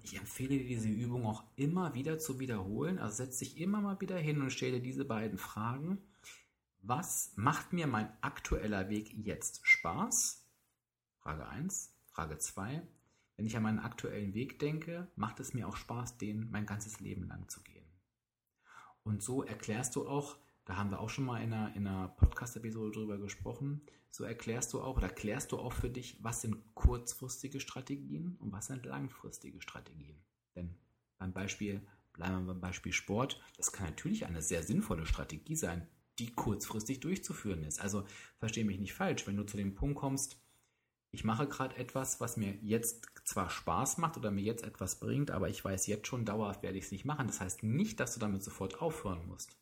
ich 0.03 0.17
empfehle 0.17 0.57
dir 0.57 0.65
diese 0.65 0.89
Übung 0.89 1.25
auch 1.25 1.43
immer 1.55 1.93
wieder 1.93 2.19
zu 2.19 2.39
wiederholen. 2.39 2.99
Also 2.99 3.17
setz 3.17 3.39
dich 3.39 3.59
immer 3.59 3.81
mal 3.81 3.99
wieder 4.01 4.17
hin 4.17 4.41
und 4.41 4.51
stell 4.51 4.71
dir 4.71 4.81
diese 4.81 5.05
beiden 5.05 5.37
Fragen. 5.37 6.01
Was 6.81 7.33
macht 7.35 7.73
mir 7.73 7.87
mein 7.87 8.11
aktueller 8.21 8.89
Weg 8.89 9.13
jetzt 9.13 9.65
Spaß? 9.65 10.45
Frage 11.19 11.47
1. 11.47 11.93
Frage 12.05 12.37
2. 12.37 12.87
Wenn 13.35 13.45
ich 13.45 13.57
an 13.57 13.63
meinen 13.63 13.79
aktuellen 13.79 14.33
Weg 14.33 14.59
denke, 14.59 15.07
macht 15.15 15.39
es 15.39 15.53
mir 15.53 15.67
auch 15.67 15.75
Spaß, 15.75 16.17
den 16.17 16.49
mein 16.51 16.65
ganzes 16.65 16.99
Leben 16.99 17.27
lang 17.27 17.49
zu 17.49 17.61
gehen. 17.63 17.85
Und 19.03 19.21
so 19.21 19.43
erklärst 19.43 19.95
du 19.95 20.07
auch, 20.07 20.37
da 20.65 20.77
haben 20.77 20.89
wir 20.89 20.99
auch 20.99 21.09
schon 21.09 21.25
mal 21.25 21.41
in 21.41 21.53
einer, 21.53 21.75
in 21.75 21.87
einer 21.87 22.07
Podcast-Episode 22.09 22.91
drüber 22.91 23.17
gesprochen. 23.17 23.81
So 24.09 24.23
erklärst 24.23 24.73
du 24.73 24.81
auch 24.81 24.97
oder 24.97 25.09
klärst 25.09 25.51
du 25.51 25.59
auch 25.59 25.73
für 25.73 25.89
dich, 25.89 26.17
was 26.23 26.41
sind 26.41 26.57
kurzfristige 26.73 27.59
Strategien 27.59 28.35
und 28.39 28.51
was 28.51 28.67
sind 28.67 28.85
langfristige 28.85 29.61
Strategien. 29.61 30.17
Denn 30.55 30.75
beim 31.17 31.33
Beispiel, 31.33 31.85
bleiben 32.13 32.45
wir 32.45 32.53
beim 32.53 32.61
Beispiel 32.61 32.93
Sport, 32.93 33.41
das 33.57 33.71
kann 33.71 33.87
natürlich 33.87 34.25
eine 34.25 34.41
sehr 34.41 34.63
sinnvolle 34.63 35.05
Strategie 35.05 35.55
sein, 35.55 35.87
die 36.17 36.31
kurzfristig 36.31 36.99
durchzuführen 36.99 37.63
ist. 37.63 37.79
Also 37.79 38.05
verstehe 38.39 38.65
mich 38.65 38.79
nicht 38.79 38.93
falsch, 38.93 39.27
wenn 39.27 39.37
du 39.37 39.43
zu 39.43 39.57
dem 39.57 39.75
Punkt 39.75 39.97
kommst, 39.97 40.41
ich 41.11 41.23
mache 41.23 41.47
gerade 41.47 41.77
etwas, 41.77 42.19
was 42.19 42.35
mir 42.35 42.55
jetzt 42.61 43.05
zwar 43.23 43.49
Spaß 43.49 43.99
macht 43.99 44.17
oder 44.17 44.31
mir 44.31 44.43
jetzt 44.43 44.65
etwas 44.65 44.99
bringt, 44.99 45.31
aber 45.31 45.47
ich 45.47 45.63
weiß 45.63 45.87
jetzt 45.87 46.07
schon, 46.07 46.25
dauerhaft 46.25 46.61
werde 46.61 46.77
ich 46.77 46.85
es 46.85 46.91
nicht 46.91 47.05
machen. 47.05 47.27
Das 47.27 47.39
heißt 47.39 47.63
nicht, 47.63 48.01
dass 48.01 48.13
du 48.13 48.19
damit 48.19 48.43
sofort 48.43 48.81
aufhören 48.81 49.25
musst. 49.25 49.57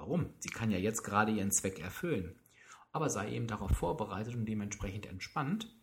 Warum? 0.00 0.32
Sie 0.38 0.48
kann 0.48 0.70
ja 0.70 0.78
jetzt 0.78 1.02
gerade 1.02 1.30
ihren 1.30 1.50
Zweck 1.50 1.78
erfüllen. 1.78 2.40
aber 2.90 3.10
sei 3.10 3.32
eben 3.32 3.46
darauf 3.46 3.70
vorbereitet 3.70 4.34
und 4.34 4.46
dementsprechend 4.46 5.04
entspannt, 5.04 5.76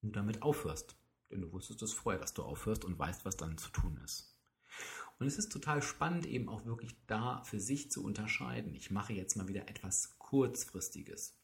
wenn 0.00 0.10
du 0.10 0.18
damit 0.18 0.42
aufhörst. 0.42 0.96
Denn 1.30 1.40
du 1.40 1.52
wusstest 1.52 1.80
es 1.80 1.92
vorher, 1.92 2.20
dass 2.20 2.34
du 2.34 2.42
aufhörst 2.42 2.84
und 2.84 2.98
weißt, 2.98 3.24
was 3.24 3.36
dann 3.36 3.56
zu 3.56 3.70
tun 3.70 4.00
ist. 4.04 4.36
Und 5.20 5.28
es 5.28 5.38
ist 5.38 5.52
total 5.52 5.80
spannend, 5.80 6.26
eben 6.26 6.48
auch 6.48 6.64
wirklich 6.66 6.96
da 7.06 7.42
für 7.44 7.60
sich 7.60 7.88
zu 7.92 8.04
unterscheiden. 8.04 8.74
Ich 8.74 8.90
mache 8.90 9.12
jetzt 9.12 9.36
mal 9.36 9.46
wieder 9.46 9.68
etwas 9.68 10.18
Kurzfristiges. 10.18 11.38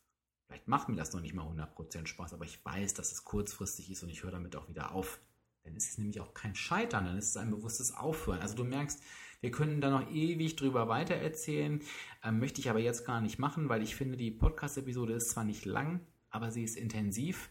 Vielleicht 0.48 0.66
macht 0.66 0.88
mir 0.88 0.96
das 0.96 1.12
noch 1.12 1.20
nicht 1.20 1.35
mal 1.35 1.46
100% 1.46 2.09
Spaß, 2.09 2.35
aber 2.35 2.46
ich 2.46 2.62
weiß, 2.64 2.94
dass 2.94 3.12
es 3.12 3.24
kurzfristig 3.24 3.92
ist 3.92 4.02
und 4.02 4.09
ich 4.09 4.24
höre 4.24 4.33
damit 4.33 4.56
auch 4.56 4.68
wieder 4.68 4.90
auf. 4.90 5.20
Dann 5.64 5.77
ist 5.77 5.90
es 5.90 5.99
nämlich 5.99 6.20
auch 6.20 6.35
kein 6.35 6.55
Scheitern, 6.55 7.05
dann 7.05 7.18
ist 7.18 7.31
es 7.31 7.37
ein 7.37 7.51
bewusstes 7.51 7.94
Aufhören. 7.94 8.40
Also 8.40 8.57
du 8.57 8.64
merkst, 8.64 9.03
wir 9.40 9.51
können 9.51 9.81
da 9.81 9.90
noch 9.90 10.11
ewig 10.11 10.57
drüber 10.57 10.88
weitererzählen, 10.88 11.81
ähm, 12.23 12.38
möchte 12.38 12.61
ich 12.61 12.68
aber 12.68 12.81
jetzt 12.81 13.07
gar 13.07 13.20
nicht 13.20 13.38
machen, 13.38 13.68
weil 13.68 13.83
ich 13.83 13.94
finde, 13.94 14.16
die 14.16 14.31
Podcast-Episode 14.31 15.14
ist 15.14 15.31
zwar 15.31 15.44
nicht 15.44 15.64
lang, 15.64 16.01
aber 16.31 16.51
sie 16.51 16.64
ist 16.64 16.77
intensiv 16.77 17.51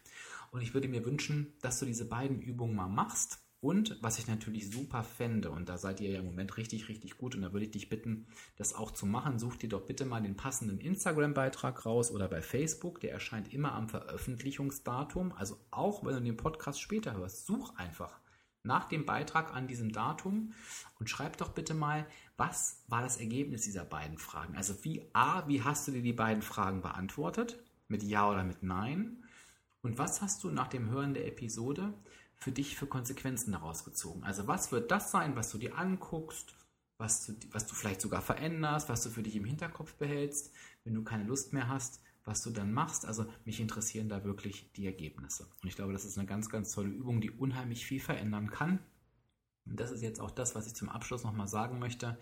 und 0.52 0.62
ich 0.62 0.74
würde 0.74 0.88
mir 0.88 1.06
wünschen, 1.06 1.54
dass 1.62 1.80
du 1.80 1.86
diese 1.86 2.08
beiden 2.08 2.42
Übungen 2.42 2.76
mal 2.76 2.88
machst 2.88 3.40
und 3.62 3.98
was 4.02 4.20
ich 4.20 4.28
natürlich 4.28 4.72
super 4.72 5.04
fände, 5.04 5.52
und 5.52 5.68
da 5.68 5.78
seid 5.78 6.00
ihr 6.00 6.10
ja 6.10 6.20
im 6.20 6.26
Moment 6.26 6.56
richtig, 6.56 6.88
richtig 6.88 7.18
gut, 7.18 7.36
und 7.36 7.42
da 7.42 7.52
würde 7.52 7.66
ich 7.66 7.72
dich 7.72 7.90
bitten, 7.90 8.28
das 8.56 8.74
auch 8.74 8.92
zu 8.92 9.06
machen. 9.06 9.38
Such 9.38 9.58
dir 9.58 9.68
doch 9.68 9.86
bitte 9.86 10.06
mal 10.06 10.22
den 10.22 10.38
passenden 10.38 10.80
Instagram-Beitrag 10.80 11.86
raus 11.86 12.12
oder 12.12 12.30
bei 12.30 12.42
Facebook. 12.42 13.02
Der 13.02 13.12
erscheint 13.12 13.54
immer 13.54 13.74
am 13.74 13.90
Veröffentlichungsdatum. 13.90 15.34
Also 15.34 15.60
auch 15.72 16.06
wenn 16.06 16.14
du 16.14 16.22
den 16.22 16.38
Podcast 16.38 16.80
später 16.80 17.18
hörst, 17.18 17.46
such 17.46 17.76
einfach 17.76 18.22
nach 18.64 18.88
dem 18.88 19.06
Beitrag 19.06 19.54
an 19.54 19.68
diesem 19.68 19.92
Datum 19.92 20.54
und 21.00 21.10
schreib 21.10 21.38
doch 21.38 21.50
bitte 21.50 21.74
mal, 21.74 22.08
was 22.38 22.84
war 22.88 23.02
das 23.02 23.18
Ergebnis 23.18 23.64
dieser 23.64 23.86
beiden 23.86 24.18
Fragen? 24.18 24.56
Also 24.56 24.84
wie 24.84 25.10
A, 25.14 25.48
wie 25.48 25.64
hast 25.64 25.88
du 25.88 25.92
dir 25.92 26.02
die 26.02 26.14
beiden 26.14 26.42
Fragen 26.42 26.82
beantwortet? 26.82 27.62
Mit 27.90 28.04
Ja 28.04 28.30
oder 28.30 28.44
mit 28.44 28.64
Nein? 28.64 29.26
Und 29.82 29.98
was 29.98 30.22
hast 30.22 30.44
du 30.44 30.50
nach 30.50 30.68
dem 30.68 30.90
Hören 30.90 31.14
der 31.14 31.28
Episode 31.28 31.94
für 32.40 32.52
dich 32.52 32.76
für 32.76 32.88
Konsequenzen 32.88 33.52
daraus 33.52 33.84
gezogen? 33.84 34.24
Also 34.24 34.48
was 34.48 34.72
wird 34.72 34.92
das 34.92 35.12
sein, 35.12 35.36
was 35.36 35.52
du 35.52 35.58
dir 35.58 35.78
anguckst, 35.78 36.56
was 36.98 37.26
du, 37.26 37.34
was 37.52 37.66
du 37.66 37.76
vielleicht 37.76 38.02
sogar 38.02 38.22
veränderst, 38.22 38.90
was 38.90 39.04
du 39.04 39.10
für 39.10 39.24
dich 39.24 39.36
im 39.36 39.46
Hinterkopf 39.46 39.96
behältst, 39.96 40.52
wenn 40.84 40.94
du 40.94 41.04
keine 41.04 41.24
Lust 41.24 41.54
mehr 41.54 41.68
hast, 41.68 42.02
was 42.26 42.42
du 42.42 42.50
dann 42.52 42.74
machst? 42.74 43.06
Also 43.06 43.26
mich 43.46 43.60
interessieren 43.60 44.10
da 44.10 44.24
wirklich 44.24 44.72
die 44.74 44.86
Ergebnisse. 44.86 45.48
Und 45.62 45.68
ich 45.68 45.76
glaube, 45.76 45.94
das 45.94 46.06
ist 46.06 46.18
eine 46.18 46.28
ganz, 46.28 46.50
ganz 46.50 46.72
tolle 46.72 46.90
Übung, 46.90 47.22
die 47.22 47.32
unheimlich 47.32 47.86
viel 47.86 48.00
verändern 48.00 48.50
kann. 48.50 48.80
Und 49.66 49.80
das 49.80 49.92
ist 49.92 50.02
jetzt 50.02 50.20
auch 50.20 50.32
das, 50.32 50.56
was 50.56 50.68
ich 50.68 50.76
zum 50.76 50.90
Abschluss 50.90 51.24
nochmal 51.24 51.48
sagen 51.48 51.80
möchte. 51.80 52.18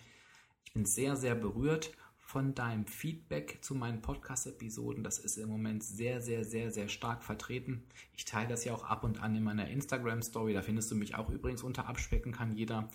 Ich 0.63 0.73
bin 0.73 0.86
sehr, 0.86 1.15
sehr 1.15 1.34
berührt 1.34 1.91
von 2.27 2.53
deinem 2.53 2.85
Feedback 2.85 3.59
zu 3.61 3.73
meinen 3.73 4.01
Podcast-Episoden. 4.01 5.01
Das 5.01 5.17
ist 5.17 5.37
im 5.37 5.47
Moment 5.47 5.81
sehr, 5.81 6.19
sehr, 6.19 6.43
sehr, 6.43 6.71
sehr 6.71 6.89
stark 6.89 7.23
vertreten. 7.23 7.85
Ich 8.17 8.25
teile 8.25 8.49
das 8.49 8.65
ja 8.65 8.73
auch 8.73 8.83
ab 8.83 9.05
und 9.05 9.23
an 9.23 9.33
in 9.33 9.43
meiner 9.43 9.69
Instagram-Story. 9.69 10.53
Da 10.53 10.61
findest 10.61 10.91
du 10.91 10.95
mich 10.95 11.15
auch 11.15 11.29
übrigens 11.29 11.63
unter 11.63 11.87
Abspecken 11.87 12.33
kann 12.33 12.51
jeder. 12.51 12.89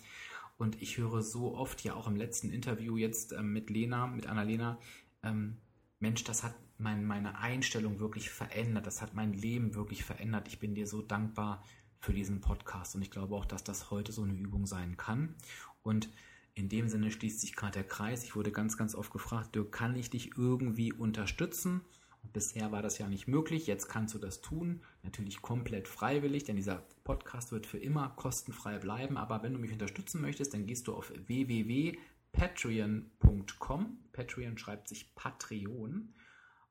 Und 0.59 0.79
ich 0.83 0.99
höre 0.99 1.23
so 1.23 1.55
oft, 1.55 1.83
ja 1.83 1.95
auch 1.95 2.07
im 2.07 2.15
letzten 2.15 2.51
Interview 2.51 2.95
jetzt 2.95 3.31
ähm, 3.31 3.53
mit 3.53 3.71
Lena, 3.71 4.05
mit 4.05 4.27
Annalena, 4.27 4.77
ähm, 5.23 5.57
Mensch, 5.99 6.23
das 6.23 6.43
hat 6.43 6.53
mein, 6.77 7.03
meine 7.03 7.39
Einstellung 7.39 7.97
wirklich 7.97 8.29
verändert. 8.29 8.85
Das 8.85 9.01
hat 9.01 9.15
mein 9.15 9.33
Leben 9.33 9.73
wirklich 9.73 10.03
verändert. 10.03 10.47
Ich 10.47 10.59
bin 10.59 10.75
dir 10.75 10.85
so 10.85 11.01
dankbar 11.01 11.63
für 11.97 12.13
diesen 12.13 12.39
Podcast. 12.39 12.95
Und 12.95 13.01
ich 13.01 13.09
glaube 13.09 13.33
auch, 13.33 13.45
dass 13.45 13.63
das 13.63 13.89
heute 13.89 14.11
so 14.11 14.21
eine 14.21 14.33
Übung 14.33 14.67
sein 14.67 14.95
kann. 14.95 15.33
Und 15.81 16.07
in 16.55 16.69
dem 16.69 16.87
Sinne 16.87 17.11
schließt 17.11 17.41
sich 17.41 17.55
gerade 17.55 17.73
der 17.73 17.87
Kreis. 17.87 18.23
Ich 18.23 18.35
wurde 18.35 18.51
ganz, 18.51 18.77
ganz 18.77 18.95
oft 18.95 19.11
gefragt, 19.11 19.55
Dirk, 19.55 19.71
kann 19.71 19.95
ich 19.95 20.09
dich 20.09 20.35
irgendwie 20.37 20.91
unterstützen? 20.93 21.81
Und 22.21 22.31
bisher 22.31 22.71
war 22.71 22.81
das 22.81 22.99
ja 22.99 23.07
nicht 23.07 23.27
möglich. 23.27 23.67
Jetzt 23.67 23.89
kannst 23.89 24.15
du 24.15 24.19
das 24.19 24.41
tun. 24.41 24.81
Natürlich 25.01 25.41
komplett 25.41 25.87
freiwillig, 25.87 26.43
denn 26.43 26.55
dieser 26.55 26.85
Podcast 27.03 27.51
wird 27.51 27.65
für 27.65 27.79
immer 27.79 28.09
kostenfrei 28.09 28.77
bleiben. 28.77 29.17
Aber 29.17 29.43
wenn 29.43 29.53
du 29.53 29.59
mich 29.59 29.73
unterstützen 29.73 30.21
möchtest, 30.21 30.53
dann 30.53 30.65
gehst 30.65 30.87
du 30.87 30.95
auf 30.95 31.11
www.patreon.com. 31.27 33.97
Patreon 34.13 34.57
schreibt 34.57 34.87
sich 34.87 35.13
Patreon. 35.15 36.13